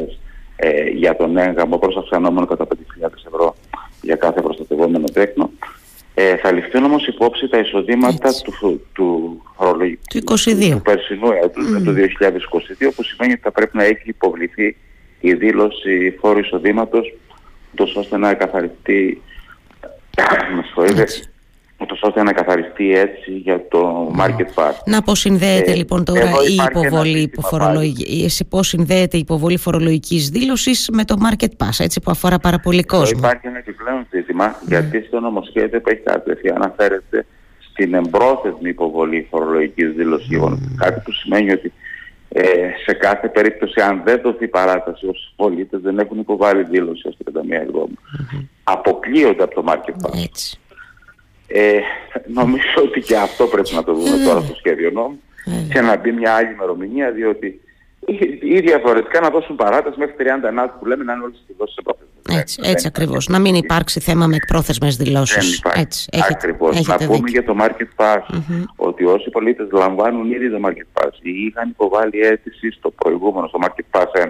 24.000 0.00 0.25
ε, 0.56 0.88
για 0.88 1.16
τον 1.16 1.36
έγγαμο 1.36 1.78
προς 1.78 1.96
αυξανόμενο 1.96 2.46
κατά 2.46 2.66
5.000 2.68 3.08
ευρώ 3.26 3.56
για 4.02 4.16
κάθε 4.16 4.40
προστατευόμενο 4.40 5.04
τέκνο. 5.12 5.50
Ε, 6.14 6.36
θα 6.36 6.52
ληφθούν 6.52 6.84
όμως 6.84 7.06
υπόψη 7.06 7.48
τα 7.48 7.58
εισοδήματα 7.58 8.30
του, 8.44 8.52
του, 8.60 8.86
του, 8.92 9.42
του, 10.08 10.22
22. 10.24 10.70
του 10.70 10.82
περσινού 10.82 11.30
έτους, 11.30 11.66
mm. 11.68 11.82
το 11.84 11.92
2022, 11.92 12.90
που 12.96 13.02
σημαίνει 13.02 13.32
ότι 13.32 13.42
θα 13.42 13.50
πρέπει 13.50 13.76
να 13.76 13.84
έχει 13.84 14.08
υποβληθεί 14.08 14.76
η 15.20 15.32
δήλωση 15.34 16.16
φόρου 16.20 16.38
εισοδήματος, 16.38 17.14
τόσο 17.74 18.00
ώστε 18.00 18.16
να 18.16 18.30
εκαθαριστεί, 18.30 19.22
με 20.56 20.62
ούτως 21.78 22.00
ώστε 22.02 22.22
να 22.22 22.32
καθαριστεί 22.32 22.92
έτσι 22.92 23.30
για 23.30 23.68
το 23.68 24.12
market 24.18 24.62
pass. 24.62 24.72
Να 24.84 25.02
πώς 25.02 25.18
συνδέεται 25.18 25.70
ε, 25.70 25.74
λοιπόν 25.74 26.04
τώρα 26.04 26.22
η 26.48 26.54
υποβολή 26.68 27.32
φορολογικής, 27.40 28.42
πώς 28.48 28.68
συνδέεται 28.68 29.16
η 29.16 29.20
υποβολή 29.20 29.56
φορολογικής 29.56 30.28
δήλωσης 30.28 30.88
με 30.92 31.04
το 31.04 31.16
market 31.28 31.64
pass, 31.64 31.78
έτσι 31.78 32.00
που 32.00 32.10
αφορά 32.10 32.38
πάρα 32.38 32.58
πολύ 32.58 32.84
κόσμο; 32.84 33.18
Υπάρχει 33.18 33.46
ένα 33.46 33.58
επιπλέον 33.58 34.06
ζήτημα, 34.10 34.54
mm. 34.54 34.66
γιατί 34.66 35.04
στο 35.06 35.20
νομοσχέδιο 35.20 35.80
που 35.80 35.88
έχει 35.88 36.00
κατευθεί 36.00 36.48
αναφέρεται 36.48 37.26
στην 37.70 37.94
εμπρόθεσμη 37.94 38.68
υποβολή 38.68 39.26
φορολογικής 39.30 39.92
δήλωσης 39.92 40.38
mm. 40.42 40.58
κάτι 40.76 41.00
που 41.04 41.12
σημαίνει 41.12 41.52
ότι 41.52 41.72
ε, 42.28 42.70
σε 42.84 42.92
κάθε 42.92 43.28
περίπτωση 43.28 43.80
αν 43.80 44.02
δεν 44.04 44.20
δοθεί 44.22 44.48
παράταση 44.48 45.06
όσοι 45.06 45.32
πολίτες 45.36 45.80
δεν 45.80 45.98
έχουν 45.98 46.18
υποβάλει 46.18 46.62
δήλωση 46.62 47.08
ως 47.08 47.16
31 47.24 47.30
Εβδόμου 47.48 47.94
mm-hmm. 47.94 48.44
αποκλείονται 48.64 49.42
από 49.42 49.54
το 49.54 49.64
market 49.68 50.06
pass. 50.06 50.22
Έτσι. 50.24 50.58
Ε, 51.46 51.78
νομίζω 52.26 52.82
ότι 52.84 53.00
και 53.00 53.16
αυτό 53.16 53.46
πρέπει 53.46 53.74
να 53.74 53.84
το 53.84 53.94
δούμε 53.94 54.24
τώρα 54.24 54.40
στο 54.40 54.54
σχέδιο 54.54 54.90
νόμου 54.90 55.20
και 55.72 55.80
να 55.80 55.96
μπει 55.96 56.12
μια 56.12 56.32
άλλη 56.32 56.52
ημερομηνία 56.52 57.10
διότι 57.10 57.60
ή 58.40 58.60
διαφορετικά 58.60 59.20
να 59.20 59.30
δώσουν 59.30 59.56
παράταση 59.56 59.98
μέχρι 59.98 60.14
31 60.18 60.66
που 60.78 60.86
λέμε 60.86 61.04
να 61.04 61.12
είναι 61.12 61.22
όλες 61.22 61.36
τις 61.36 61.46
δηλώσεις 61.46 61.74
σε 61.74 62.38
Έτσι, 62.38 62.60
έτσι 62.64 62.86
ακριβώς. 62.86 63.28
Να 63.28 63.38
μην 63.38 63.54
υπάρξει 63.54 64.00
θέμα 64.00 64.26
με 64.26 64.36
εκπρόθεσμες 64.36 64.96
δηλώσεις. 64.96 65.60
Δεν 65.62 65.72
Έτσι, 65.82 66.08
έχετε, 66.12 66.32
ακριβώς. 66.32 66.86
να 66.86 66.96
πούμε 66.96 67.28
για 67.28 67.44
το 67.44 67.56
Market 67.60 67.88
Pass 67.96 68.38
ότι 68.76 69.04
όσοι 69.04 69.30
πολίτες 69.30 69.68
λαμβάνουν 69.72 70.30
ήδη 70.30 70.50
το 70.50 70.58
Market 70.66 71.02
Pass 71.02 71.10
ή 71.22 71.30
είχαν 71.30 71.68
υποβάλει 71.68 72.20
αίτηση 72.20 72.70
στο 72.70 72.90
προηγούμενο, 72.90 73.46
στο 73.46 73.58
Market 73.62 74.00
Pass 74.00 74.22
1 74.22 74.26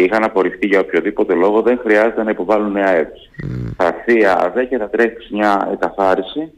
και 0.00 0.06
είχαν 0.06 0.24
απορριφθεί 0.24 0.66
για 0.66 0.80
οποιοδήποτε 0.80 1.34
λόγο, 1.34 1.62
δεν 1.62 1.78
χρειάζεται 1.82 2.22
να 2.22 2.30
υποβάλουν 2.30 2.72
νέα 2.72 2.90
αίτηση. 2.90 3.30
Mm. 3.42 3.70
Θα 3.76 3.86
έρθει 3.86 4.24
ΑΔΕ 4.24 4.64
και 4.64 4.78
θα 4.78 4.88
τρέξει 4.88 5.34
μια 5.34 5.68
εκαθάριση, 5.72 6.52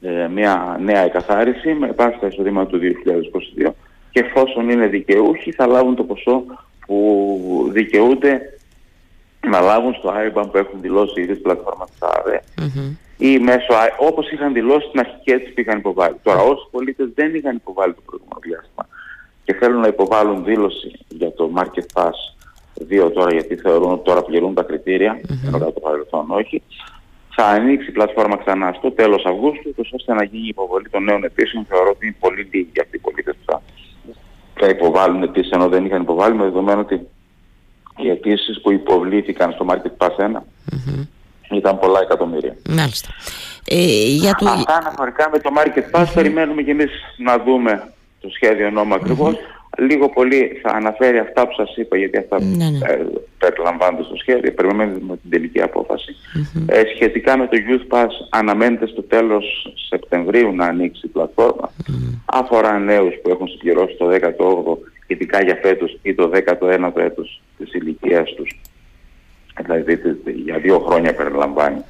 ε, 0.00 0.28
μια 0.28 0.78
νέα 0.80 1.00
εκαθάριση 1.00 1.72
με 1.72 1.92
βάση 1.96 2.18
τα 2.20 2.26
εισοδήματα 2.26 2.66
του 2.66 2.78
2022 2.78 3.74
και 4.10 4.20
εφόσον 4.20 4.70
είναι 4.70 4.86
δικαιούχοι 4.86 5.52
θα 5.52 5.66
λάβουν 5.66 5.96
το 5.96 6.04
ποσό 6.04 6.44
που 6.86 7.68
δικαιούνται 7.72 8.40
να 9.46 9.60
λάβουν 9.60 9.94
στο 9.94 10.12
IBAN 10.14 10.48
που 10.50 10.58
έχουν 10.58 10.80
δηλώσει 10.80 11.20
ήδη 11.20 11.30
στην 11.30 11.42
πλατφόρμα 11.42 11.84
της 11.84 11.98
ΑΔΕ 12.00 12.42
mm-hmm. 12.60 12.96
ή 13.16 13.38
μέσω, 13.38 13.74
όπως 13.98 14.30
είχαν 14.30 14.52
δηλώσει 14.52 14.86
στην 14.86 15.00
αρχική 15.00 15.30
αίτηση 15.30 15.52
που 15.52 15.60
είχαν 15.60 15.78
υποβάλει. 15.78 16.16
Τώρα 16.22 16.40
όσοι 16.40 16.62
πολίτες 16.70 17.08
δεν 17.14 17.34
είχαν 17.34 17.56
υποβάλει 17.56 17.94
το 17.94 18.00
προηγούμενο 18.06 18.40
διάστημα 18.42 18.88
και 19.50 19.56
θέλουν 19.58 19.80
να 19.80 19.86
υποβάλουν 19.86 20.44
δήλωση 20.44 20.90
για 21.08 21.32
το 21.32 21.50
Market 21.56 21.86
Pass 21.94 22.16
2 23.06 23.10
τώρα 23.14 23.32
γιατί 23.32 23.56
θεωρούν 23.56 23.92
ότι 23.92 24.04
τώρα 24.04 24.22
πληρούν 24.22 24.54
τα 24.54 24.62
κριτήρια, 24.62 25.20
mm-hmm. 25.20 25.46
ενώ 25.46 25.58
το 25.58 25.80
παρελθόν 25.80 26.30
όχι, 26.30 26.62
θα 27.34 27.46
ανοίξει 27.46 27.88
η 27.88 27.92
πλατφόρμα 27.92 28.36
ξανά 28.36 28.72
στο 28.78 28.90
τέλος 28.90 29.24
Αυγούστου, 29.24 29.74
ώστε 29.92 30.14
να 30.14 30.24
γίνει 30.24 30.44
η 30.44 30.48
υποβολή 30.48 30.88
των 30.88 31.04
νέων 31.04 31.24
αιτήσεων. 31.24 31.64
Θεωρώ 31.68 31.90
ότι 31.90 32.06
είναι 32.06 32.16
πολύ 32.20 32.48
λίγοι 32.52 32.80
αυτοί 32.80 32.96
οι 32.96 32.98
πολίτες 32.98 33.34
που 33.34 33.52
θα, 33.52 33.62
θα 34.54 34.68
υποβάλουν 34.68 35.22
αιτήσεις 35.22 35.50
ενώ 35.50 35.68
δεν 35.68 35.84
είχαν 35.84 36.02
υποβάλει, 36.02 36.34
με 36.34 36.42
δεδομένο 36.42 36.80
ότι 36.80 37.06
οι 37.96 38.10
αιτήσεις 38.10 38.60
που 38.60 38.72
υποβλήθηκαν 38.72 39.52
στο 39.52 39.66
Market 39.68 40.06
Pass 40.06 40.16
1 40.16 40.36
mm-hmm. 40.36 41.06
ήταν 41.50 41.78
πολλά 41.78 42.00
εκατομμύρια. 42.00 42.56
Μάλιστα. 42.68 43.08
Ε, 43.64 44.06
για 44.06 44.34
το... 44.34 44.48
Αυτά 44.48 44.74
αναφορικά 44.74 45.30
με 45.32 45.38
το 45.38 45.50
Market 45.56 45.96
Pass 45.96 46.04
mm-hmm. 46.04 46.14
περιμένουμε 46.14 46.62
και 46.62 46.70
εμείς 46.70 46.90
να 47.16 47.38
δούμε 47.38 47.92
το 48.20 48.28
σχέδιο 48.28 48.70
νόμου 48.70 48.94
Λίγο 49.78 50.08
πολύ 50.08 50.60
θα 50.62 50.70
αναφέρει 50.70 51.18
αυτά 51.18 51.46
που 51.46 51.52
σας 51.56 51.76
είπα, 51.76 51.96
γιατί 51.96 52.18
αυτά 52.18 52.42
ναι, 52.42 52.68
ναι. 52.70 52.78
Ε, 52.86 53.06
περιλαμβάνονται 53.38 54.02
στο 54.02 54.16
σχέδιο, 54.16 54.52
περιμένουμε 54.52 55.16
την 55.16 55.30
τελική 55.30 55.60
Ε, 56.66 56.82
σχετικά 56.94 57.38
με 57.38 57.46
το 57.46 57.56
Youth 57.68 57.96
Pass 57.96 58.08
αναμένεται 58.30 58.86
στο 58.86 59.02
τέλος 59.02 59.72
Σεπτεμβρίου 59.88 60.54
να 60.54 60.66
ανοίξει 60.66 61.06
η 61.06 61.08
πλατφόρμα. 61.08 61.72
Αφορά 62.24 62.78
νέους 62.78 63.14
που 63.22 63.30
έχουν 63.30 63.48
συμπληρώσει 63.48 63.96
το 63.96 64.10
18ο, 64.10 64.76
ειδικά 65.06 65.42
για 65.42 65.58
φέτος 65.62 65.98
ή 66.02 66.14
το 66.14 66.30
19ο 66.34 66.96
έτος 66.96 67.42
της 67.58 67.72
ηλικίας 67.72 68.34
τους. 68.34 68.60
Δηλαδή 69.62 69.98
για 70.44 70.58
δύο 70.58 70.78
χρόνια 70.78 71.14
περιλαμβάνει 71.14 71.82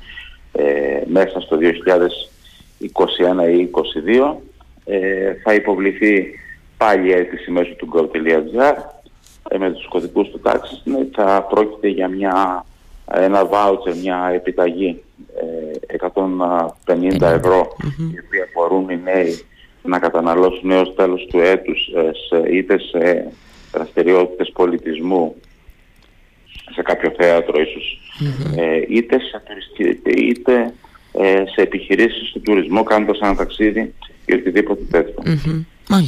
ε, 0.53 1.01
μέσα 1.07 1.41
στο 1.41 1.59
2021 1.61 1.63
ή 3.59 3.71
2022 3.73 4.37
ε, 4.85 5.35
θα 5.43 5.55
υποβληθεί 5.55 6.35
πάλι 6.77 7.13
αίτηση 7.13 7.51
μέσω 7.51 7.75
του 7.75 7.89
go.gr 7.93 8.75
ε, 9.49 9.59
με 9.59 9.71
τους 9.73 9.89
κωδικούς 9.89 10.29
του 10.29 10.41
τάξης. 10.41 10.83
Ναι, 10.85 10.99
θα 11.13 11.43
πρόκειται 11.43 11.89
για 11.89 12.09
μια, 12.09 12.65
ένα 13.13 13.49
voucher, 13.51 13.95
μια 14.03 14.31
επιταγή 14.35 15.03
ε, 15.87 15.97
150 16.87 17.21
ευρώ 17.21 17.77
η 18.15 18.19
οποία 18.27 18.49
μπορούν 18.55 18.89
οι 18.89 19.01
νέοι 19.05 19.45
να 19.83 19.99
καταναλώσουν 19.99 20.71
έως 20.71 20.95
τέλος 20.95 21.27
του 21.31 21.39
έτους 21.39 21.87
ε, 21.87 22.11
σε, 22.29 22.57
είτε 22.57 22.79
σε 22.79 23.33
δραστηριότητες 23.73 24.51
πολιτισμού 24.53 25.35
σε 26.75 26.83
κάποιο 26.83 27.13
θέατρο 27.17 27.61
ε, 28.57 28.83
είτε 28.89 29.19
σε, 29.19 29.43
είτε, 30.05 30.75
ε, 31.13 31.43
σε 31.47 31.61
επιχειρήσεις 31.63 32.33
του 32.33 32.41
τουρισμού 32.41 32.83
κάνοντας 32.83 33.19
ένα 33.19 33.35
ταξίδι 33.35 33.95
ή 34.31 34.35
οτιδήποτε 34.35 34.83
τέτοιο. 34.91 35.23
Mm-hmm. 35.25 35.65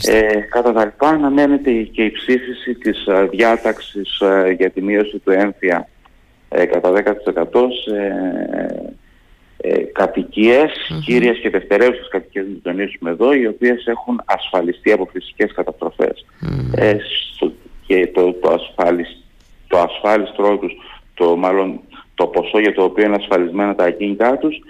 Ε, 0.07 0.41
κατά 0.51 0.73
τα 0.73 0.85
λοιπά 0.85 1.09
αναμένεται 1.09 1.73
και 1.73 2.03
η 2.03 2.11
ψήφιση 2.11 2.75
της 2.75 3.09
α, 3.09 3.19
ε, 3.19 3.27
διάταξης 3.27 4.21
α, 4.21 4.47
ε, 4.47 4.51
για 4.53 4.71
τη 4.71 4.83
μείωση 4.83 5.19
του 5.19 5.31
έμφυα 5.31 5.89
ε, 6.49 6.65
κατά 6.65 6.93
10% 6.93 7.01
σε 7.85 8.13
ε, 9.57 9.79
κατοικίες, 9.79 10.71
mm-hmm. 10.71 11.03
κύριες 11.05 11.39
και 11.39 11.51
δευτερεύουσες 11.51 12.09
κατοικίες, 12.09 12.47
να 12.47 12.61
τονίσουμε 12.63 13.11
εδώ, 13.11 13.33
οι 13.35 13.47
οποίες 13.47 13.87
έχουν 13.87 14.23
ασφαλιστεί 14.25 14.93
από 14.93 15.09
φυσικές 15.13 15.53
καταστροφές. 15.53 16.27
Ε, 16.75 16.97
στο, 17.35 17.53
και 17.87 18.11
το, 18.15 18.33
το, 18.33 18.53
ασφαλισ, 18.53 19.17
το 19.67 19.79
ασφάλιστρό 19.79 20.59
τους, 20.59 20.73
το 21.15 21.25
το, 21.25 21.37
μάλλον 21.37 21.81
το 22.15 22.27
ποσό 22.27 22.59
για 22.59 22.75
το 22.75 22.83
οποίο 22.83 23.05
είναι 23.05 23.17
ασφαλισμένα 23.17 23.75
τα 23.75 23.85
ακίνητά 23.85 24.39
τους 24.39 24.61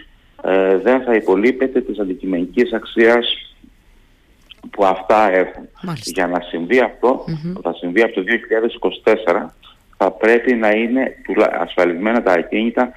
ε, 0.43 0.77
δεν 0.77 1.03
θα 1.03 1.15
υπολείπεται 1.15 1.81
της 1.81 1.99
αντικειμενικής 1.99 2.73
αξίας 2.73 3.55
που 4.71 4.85
αυτά 4.85 5.31
έχουν. 5.31 5.69
Για 6.05 6.27
να 6.27 6.41
συμβεί 6.41 6.81
αυτό, 6.81 7.25
θα 7.63 7.75
συμβεί 7.75 8.03
από 8.03 8.15
το 8.15 8.23
2024, 9.05 9.47
θα 9.97 10.11
πρέπει 10.11 10.55
να 10.55 10.71
είναι 10.71 11.17
ασφαλισμένα 11.61 12.23
τα 12.23 12.33
ακίνητα 12.33 12.93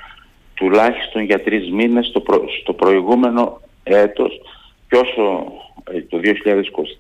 τουλάχιστον 0.54 1.24
για 1.24 1.44
τρεις 1.44 1.72
μήνες 1.72 2.06
στο, 2.06 2.24
στο 2.62 2.74
προηγούμενο 2.74 3.62
έτος 3.84 4.42
και 4.88 4.96
όσο 4.96 5.54
ε, 5.92 6.02
το 6.02 6.20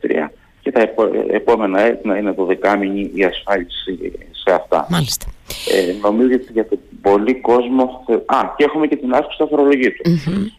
2023 0.01 0.27
και 0.61 0.71
τα 0.71 0.93
επόμενα 1.31 1.81
έτη 1.81 2.07
να 2.07 2.17
είναι 2.17 2.33
το 2.33 2.45
δεκάμινη 2.45 3.11
η 3.13 3.23
ασφάλιση 3.23 4.11
σε 4.31 4.53
αυτά. 4.53 4.87
Μάλιστα. 4.89 5.25
Ε, 5.71 5.93
νομίζω 6.01 6.33
ότι 6.33 6.51
για 6.51 6.67
τον 6.67 6.79
πολύ 7.01 7.35
κόσμο... 7.41 8.05
Α, 8.25 8.37
και 8.57 8.63
έχουμε 8.63 8.87
και 8.87 8.95
την 8.95 9.13
αύξηση 9.13 9.37
του 9.37 9.43
αφορολογήτου 9.43 10.11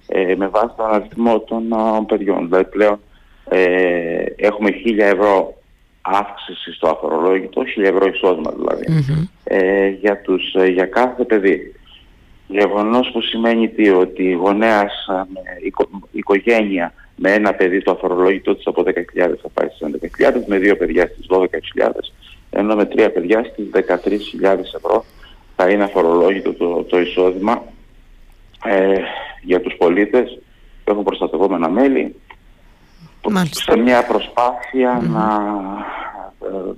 ε, 0.06 0.34
με 0.36 0.46
βάση 0.48 0.74
τον 0.76 0.86
αριθμό 0.90 1.40
των 1.40 1.72
α, 1.72 2.04
παιδιών. 2.04 2.44
Δηλαδή 2.44 2.64
πλέον 2.64 3.00
ε, 3.48 4.24
έχουμε 4.36 4.70
1000 4.86 4.98
ευρώ 4.98 5.56
αύξηση 6.00 6.72
στο 6.72 6.88
αφορολόγητο, 6.88 7.62
1000 7.76 7.82
ευρώ 7.82 8.06
εισόδημα 8.06 8.52
δηλαδή, 8.56 9.04
ε, 9.44 9.88
για, 9.88 10.20
τους, 10.20 10.54
ε, 10.54 10.66
για 10.66 10.86
κάθε 10.86 11.24
παιδί. 11.24 11.74
Γεγονός 12.48 13.10
που 13.12 13.20
σημαίνει 13.20 13.68
τι, 13.68 13.90
ότι 13.90 14.22
η 14.22 14.32
γονέας, 14.32 15.06
η 15.62 16.18
οικογένεια 16.18 16.92
με 17.16 17.32
ένα 17.32 17.54
παιδί 17.54 17.82
το 17.82 17.90
αφορολόγητό 17.90 18.54
της 18.54 18.66
από 18.66 18.82
10.000 18.86 18.92
θα 19.14 19.48
πάει 19.54 19.68
στις 19.68 19.88
11.000, 20.18 20.44
με 20.46 20.58
δύο 20.58 20.76
παιδιά 20.76 21.06
στις 21.06 21.26
12.000, 21.28 21.44
ενώ 22.58 22.74
με 22.74 22.84
τρία 22.84 23.12
παιδιά 23.12 23.44
στις 23.44 23.66
13.000 24.42 24.58
ευρώ 24.76 25.04
θα 25.56 25.68
είναι 25.68 25.84
αφορολόγητο 25.84 26.52
το, 26.52 26.82
το 26.82 27.00
εισόδημα 27.00 27.62
ε, 28.64 28.94
για 29.42 29.60
τους 29.60 29.74
πολίτες 29.78 30.38
που 30.84 30.90
έχουν 30.90 31.04
προστατευόμενα 31.04 31.68
μέλη. 31.68 32.14
Σε 33.50 33.76
μια 33.76 34.04
προσπαθεια 34.04 35.02
να 35.02 35.26
ε, 36.42 36.72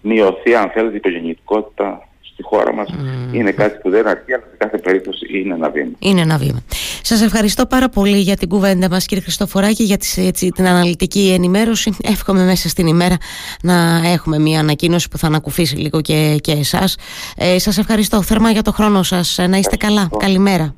μειωθεί 0.00 0.54
αν 0.54 0.70
θέλετε 0.70 0.94
η 0.94 0.96
υπογεννητικότητα 0.96 2.08
στη 2.40 2.48
χώρα 2.48 2.74
μας 2.74 2.88
είναι 3.32 3.50
κάτι 3.50 3.78
που 3.82 3.90
δεν 3.90 4.06
αρκεί 4.06 4.32
αλλά 4.32 4.42
σε 4.50 4.56
κάθε 4.56 4.78
περίπτωση 4.78 5.26
είναι 5.38 5.54
ένα 5.54 5.70
βήμα. 5.70 5.90
Είναι 5.98 6.20
ένα 6.20 6.38
βήμα. 6.38 6.62
Σας 7.02 7.22
ευχαριστώ 7.22 7.66
πάρα 7.66 7.88
πολύ 7.88 8.18
για 8.18 8.36
την 8.36 8.48
κουβέντα 8.48 8.88
μας 8.90 9.06
κύριε 9.06 9.22
Χριστοφοράκη 9.22 9.82
για 9.82 9.98
έτσι, 10.16 10.48
την 10.50 10.66
αναλυτική 10.66 11.32
ενημέρωση. 11.34 11.92
Εύχομαι 12.02 12.44
μέσα 12.44 12.68
στην 12.68 12.86
ημέρα 12.86 13.16
να 13.62 14.00
έχουμε 14.12 14.38
μια 14.38 14.60
ανακοίνωση 14.60 15.08
που 15.08 15.18
θα 15.18 15.26
ανακουφίσει 15.26 15.76
λίγο 15.76 16.00
και, 16.00 16.36
και 16.40 16.52
εσάς. 16.52 16.96
Ε, 17.36 17.58
σας 17.58 17.78
ευχαριστώ 17.78 18.22
θερμά 18.22 18.50
για 18.50 18.62
το 18.62 18.72
χρόνο 18.72 19.02
σας. 19.02 19.38
Να 19.48 19.56
είστε 19.56 19.76
καλά. 19.76 20.08
Καλημέρα. 20.18 20.74